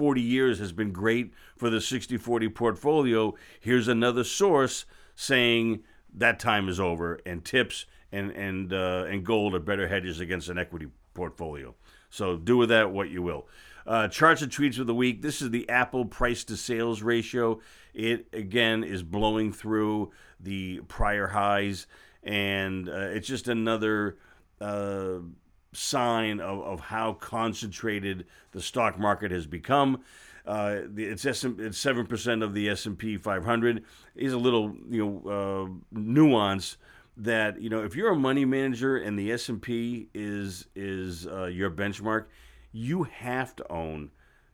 40 0.00 0.22
years 0.22 0.58
has 0.60 0.72
been 0.72 0.92
great 0.92 1.30
for 1.58 1.68
the 1.68 1.78
60 1.78 2.16
40 2.16 2.48
portfolio, 2.48 3.34
here's 3.60 3.86
another 3.86 4.24
source 4.24 4.86
saying 5.14 5.82
that 6.14 6.38
time 6.38 6.70
is 6.70 6.80
over 6.80 7.20
and 7.26 7.44
tips 7.44 7.84
and, 8.10 8.30
and, 8.30 8.72
uh, 8.72 9.04
and 9.10 9.26
gold 9.26 9.54
are 9.54 9.60
better 9.60 9.88
hedges 9.88 10.18
against 10.18 10.48
an 10.48 10.56
equity 10.56 10.86
portfolio. 11.12 11.74
So 12.08 12.38
do 12.38 12.56
with 12.56 12.70
that 12.70 12.92
what 12.92 13.10
you 13.10 13.20
will. 13.20 13.46
Uh, 13.86 14.08
charts 14.08 14.40
and 14.40 14.50
tweets 14.50 14.78
of 14.78 14.86
the 14.86 14.94
week. 14.94 15.20
This 15.20 15.42
is 15.42 15.50
the 15.50 15.68
Apple 15.68 16.06
price 16.06 16.44
to 16.44 16.56
sales 16.56 17.02
ratio. 17.02 17.60
It 17.92 18.26
again 18.32 18.82
is 18.82 19.02
blowing 19.02 19.52
through 19.52 20.12
the 20.40 20.80
prior 20.88 21.26
highs, 21.26 21.86
and 22.22 22.88
uh, 22.88 23.10
it's 23.12 23.28
just 23.28 23.48
another 23.48 24.16
uh, 24.62 25.18
sign 25.72 26.40
of, 26.40 26.60
of 26.60 26.80
how 26.80 27.12
concentrated 27.14 28.26
the 28.52 28.60
stock 28.60 28.98
market 28.98 29.30
has 29.30 29.46
become. 29.46 30.02
Uh, 30.46 30.80
it's 30.96 31.24
it's 31.24 31.78
seven 31.78 32.06
percent 32.06 32.42
of 32.42 32.54
the 32.54 32.68
S 32.68 32.86
and 32.86 32.98
P 32.98 33.16
500. 33.16 33.84
Is 34.16 34.32
a 34.32 34.38
little 34.38 34.74
you 34.88 35.04
know 35.04 35.30
uh, 35.30 35.98
nuance 35.98 36.76
that 37.16 37.60
you 37.60 37.68
know 37.68 37.84
if 37.84 37.94
you're 37.94 38.12
a 38.12 38.16
money 38.16 38.44
manager 38.44 38.96
and 38.96 39.18
the 39.18 39.30
S 39.32 39.48
and 39.48 39.60
P 39.60 40.08
is 40.14 40.66
is 40.74 41.26
uh, 41.26 41.44
your 41.44 41.70
benchmark, 41.70 42.26
you 42.72 43.04
have 43.04 43.54
to 43.56 43.72
own 43.72 44.10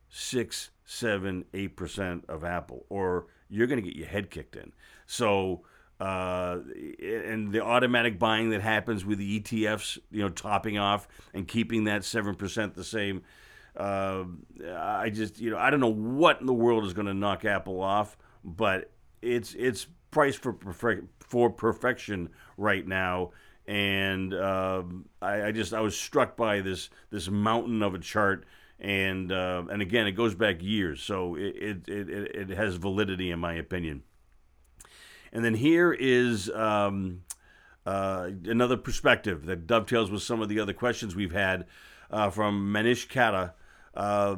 six, 0.09 0.71
seven, 0.85 1.45
eight 1.55 1.77
percent 1.77 2.25
of 2.29 2.45
Apple, 2.45 2.85
or 2.89 3.27
you're 3.49 3.67
going 3.67 3.83
to 3.83 3.89
get 3.89 3.97
your 3.97 4.09
head 4.09 4.31
kicked 4.31 4.57
in. 4.57 4.73
So, 5.07 5.63
uh, 6.01 6.59
and 7.01 7.53
the 7.53 7.63
automatic 7.63 8.19
buying 8.19 8.51
that 8.51 8.61
happens 8.61 9.05
with 9.05 9.19
the 9.19 9.41
ETFs, 9.41 9.99
you 10.11 10.23
know, 10.23 10.29
topping 10.29 10.79
off 10.79 11.09
and 11.33 11.47
keeping 11.49 11.85
that 11.85 12.05
seven 12.05 12.35
percent 12.35 12.75
the 12.75 12.85
same. 12.85 13.23
Uh, 13.77 14.25
I 14.75 15.11
just, 15.11 15.39
you 15.39 15.51
know, 15.51 15.59
I 15.59 15.71
don't 15.71 15.81
know 15.81 15.93
what 15.93 16.41
in 16.41 16.47
the 16.47 16.55
world 16.55 16.85
is 16.85 16.93
going 16.93 17.07
to 17.07 17.15
knock 17.15 17.45
Apple 17.45 17.81
off, 17.81 18.17
but 18.45 18.91
it's 19.23 19.55
it's 19.55 19.87
priced 20.11 20.39
for 20.39 20.53
perfect, 20.53 21.07
for 21.23 21.51
perfection 21.51 22.31
right 22.57 22.87
now 22.87 23.33
and 23.67 24.33
um, 24.35 25.07
I, 25.21 25.47
I, 25.47 25.53
just 25.53 25.75
I 25.75 25.81
was 25.81 25.97
struck 25.97 26.37
by 26.37 26.61
this 26.61 26.89
this 27.11 27.29
mountain 27.29 27.83
of 27.83 27.95
a 27.95 27.99
chart, 27.99 28.45
and 28.79 29.33
uh, 29.33 29.65
and 29.71 29.83
again 29.83 30.07
it 30.07 30.13
goes 30.13 30.35
back 30.35 30.63
years, 30.63 31.03
so 31.03 31.35
it, 31.35 31.57
it 31.57 31.89
it, 31.89 32.51
it 32.51 32.57
has 32.57 32.77
validity 32.77 33.31
in 33.31 33.39
my 33.39 33.55
opinion. 33.55 34.03
And 35.37 35.45
then 35.45 35.53
here 35.53 35.93
is 35.93 36.49
um, 36.49 37.21
uh, 37.85 38.31
another 38.47 38.79
perspective 38.79 39.45
that 39.45 39.67
dovetails 39.67 40.11
with 40.11 40.23
some 40.23 40.41
of 40.41 40.49
the 40.49 40.59
other 40.59 40.73
questions 40.73 41.15
we've 41.15 41.35
had 41.35 41.67
uh, 42.11 42.31
from 42.31 42.73
Manish 42.73 43.07
Kata. 43.07 43.53
Uh, 43.93 44.37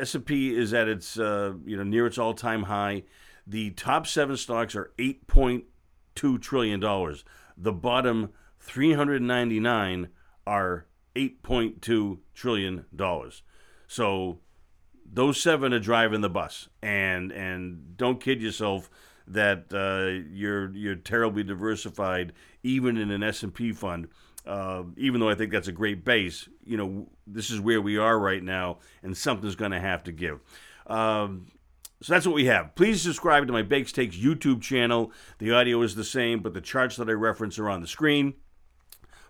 S&P 0.00 0.52
is 0.52 0.74
at 0.74 0.88
its 0.88 1.16
uh, 1.16 1.52
you 1.64 1.76
know 1.76 1.84
near 1.84 2.08
its 2.08 2.18
all-time 2.18 2.64
high. 2.64 3.04
The 3.46 3.70
top 3.70 4.08
seven 4.08 4.36
stocks 4.36 4.74
are 4.74 4.90
8.2 4.98 6.42
trillion 6.42 6.80
dollars. 6.80 7.24
The 7.56 7.72
bottom 7.72 8.30
399 8.58 10.08
are 10.44 10.86
8.2 11.14 12.18
trillion 12.34 12.84
dollars. 12.96 13.42
So 13.86 14.40
those 15.08 15.40
seven 15.40 15.72
are 15.72 15.78
driving 15.78 16.22
the 16.22 16.28
bus, 16.28 16.68
and 16.82 17.30
and 17.30 17.96
don't 17.96 18.20
kid 18.20 18.42
yourself. 18.42 18.90
That 19.28 19.66
uh, 19.72 20.24
you're 20.32 20.70
you're 20.74 20.96
terribly 20.96 21.42
diversified, 21.42 22.32
even 22.62 22.96
in 22.96 23.10
an 23.10 23.22
S 23.22 23.42
and 23.42 23.54
P 23.54 23.72
fund. 23.72 24.08
Uh, 24.46 24.84
even 24.96 25.20
though 25.20 25.28
I 25.28 25.34
think 25.34 25.50
that's 25.50 25.66
a 25.66 25.72
great 25.72 26.04
base, 26.04 26.48
you 26.64 26.76
know, 26.76 27.08
this 27.26 27.50
is 27.50 27.58
where 27.58 27.82
we 27.82 27.98
are 27.98 28.16
right 28.16 28.42
now, 28.42 28.78
and 29.02 29.16
something's 29.16 29.56
going 29.56 29.72
to 29.72 29.80
have 29.80 30.04
to 30.04 30.12
give. 30.12 30.38
Um, 30.86 31.46
so 32.00 32.12
that's 32.12 32.26
what 32.26 32.36
we 32.36 32.44
have. 32.44 32.74
Please 32.76 33.02
subscribe 33.02 33.46
to 33.46 33.52
my 33.52 33.62
Bakes 33.62 33.90
Takes 33.90 34.16
YouTube 34.16 34.62
channel. 34.62 35.10
The 35.38 35.52
audio 35.52 35.82
is 35.82 35.96
the 35.96 36.04
same, 36.04 36.40
but 36.40 36.54
the 36.54 36.60
charts 36.60 36.96
that 36.96 37.08
I 37.08 37.12
reference 37.12 37.58
are 37.58 37.68
on 37.68 37.80
the 37.80 37.88
screen. 37.88 38.34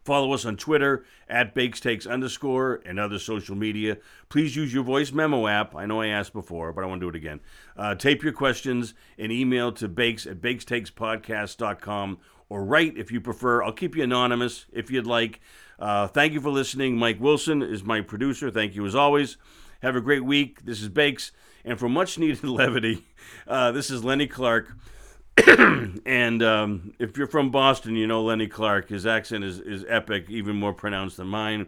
Follow 0.06 0.32
us 0.32 0.44
on 0.44 0.56
Twitter 0.56 1.04
at 1.28 1.52
BakesTakes 1.52 2.08
underscore 2.08 2.80
and 2.86 3.00
other 3.00 3.18
social 3.18 3.56
media. 3.56 3.98
Please 4.28 4.54
use 4.54 4.72
your 4.72 4.84
voice 4.84 5.10
memo 5.10 5.48
app. 5.48 5.74
I 5.74 5.84
know 5.84 6.00
I 6.00 6.06
asked 6.06 6.32
before, 6.32 6.72
but 6.72 6.84
I 6.84 6.86
want 6.86 7.00
to 7.00 7.06
do 7.06 7.08
it 7.08 7.16
again. 7.16 7.40
Uh, 7.76 7.96
tape 7.96 8.22
your 8.22 8.32
questions 8.32 8.94
and 9.18 9.32
email 9.32 9.72
to 9.72 9.88
bakes 9.88 10.24
at 10.24 10.40
bakestakespodcast.com 10.40 12.18
or 12.48 12.64
write 12.64 12.96
if 12.96 13.10
you 13.10 13.20
prefer. 13.20 13.64
I'll 13.64 13.72
keep 13.72 13.96
you 13.96 14.04
anonymous 14.04 14.66
if 14.72 14.92
you'd 14.92 15.08
like. 15.08 15.40
Uh, 15.76 16.06
thank 16.06 16.32
you 16.32 16.40
for 16.40 16.50
listening. 16.50 16.96
Mike 16.96 17.18
Wilson 17.18 17.60
is 17.60 17.82
my 17.82 18.00
producer. 18.00 18.48
Thank 18.48 18.76
you 18.76 18.86
as 18.86 18.94
always. 18.94 19.38
Have 19.82 19.96
a 19.96 20.00
great 20.00 20.24
week. 20.24 20.64
This 20.64 20.80
is 20.82 20.88
Bakes. 20.88 21.32
And 21.64 21.80
for 21.80 21.88
much 21.88 22.16
needed 22.16 22.44
levity, 22.48 23.08
uh, 23.48 23.72
this 23.72 23.90
is 23.90 24.04
Lenny 24.04 24.28
Clarke. 24.28 24.72
and 26.06 26.42
um, 26.42 26.94
if 26.98 27.16
you're 27.16 27.26
from 27.26 27.50
Boston, 27.50 27.94
you 27.94 28.06
know 28.06 28.22
Lenny 28.22 28.46
Clarke. 28.46 28.88
His 28.88 29.06
accent 29.06 29.44
is, 29.44 29.60
is 29.60 29.84
epic, 29.88 30.26
even 30.28 30.56
more 30.56 30.72
pronounced 30.72 31.18
than 31.18 31.26
mine. 31.26 31.66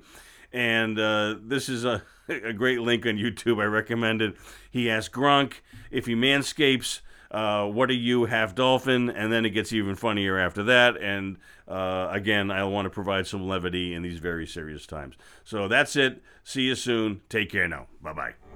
And 0.52 0.98
uh, 0.98 1.36
this 1.42 1.68
is 1.68 1.84
a, 1.84 2.02
a 2.28 2.52
great 2.52 2.80
link 2.80 3.04
on 3.06 3.16
YouTube. 3.16 3.60
I 3.60 3.66
recommend 3.66 4.22
it. 4.22 4.36
He 4.70 4.90
asked 4.90 5.12
Gronk 5.12 5.54
if 5.90 6.06
he 6.06 6.14
manscapes, 6.14 7.00
uh, 7.30 7.66
what 7.66 7.90
are 7.90 7.94
you, 7.94 8.24
half 8.24 8.54
dolphin? 8.54 9.10
And 9.10 9.32
then 9.32 9.44
it 9.44 9.50
gets 9.50 9.72
even 9.72 9.94
funnier 9.94 10.38
after 10.38 10.62
that. 10.64 10.96
And 10.96 11.36
uh, 11.66 12.08
again, 12.10 12.50
I 12.50 12.64
want 12.64 12.86
to 12.86 12.90
provide 12.90 13.26
some 13.26 13.46
levity 13.46 13.92
in 13.94 14.02
these 14.02 14.18
very 14.18 14.46
serious 14.46 14.86
times. 14.86 15.16
So 15.44 15.68
that's 15.68 15.94
it. 15.96 16.22
See 16.42 16.62
you 16.62 16.74
soon. 16.74 17.20
Take 17.28 17.50
care 17.50 17.68
now. 17.68 17.88
Bye 18.00 18.14
bye. 18.14 18.47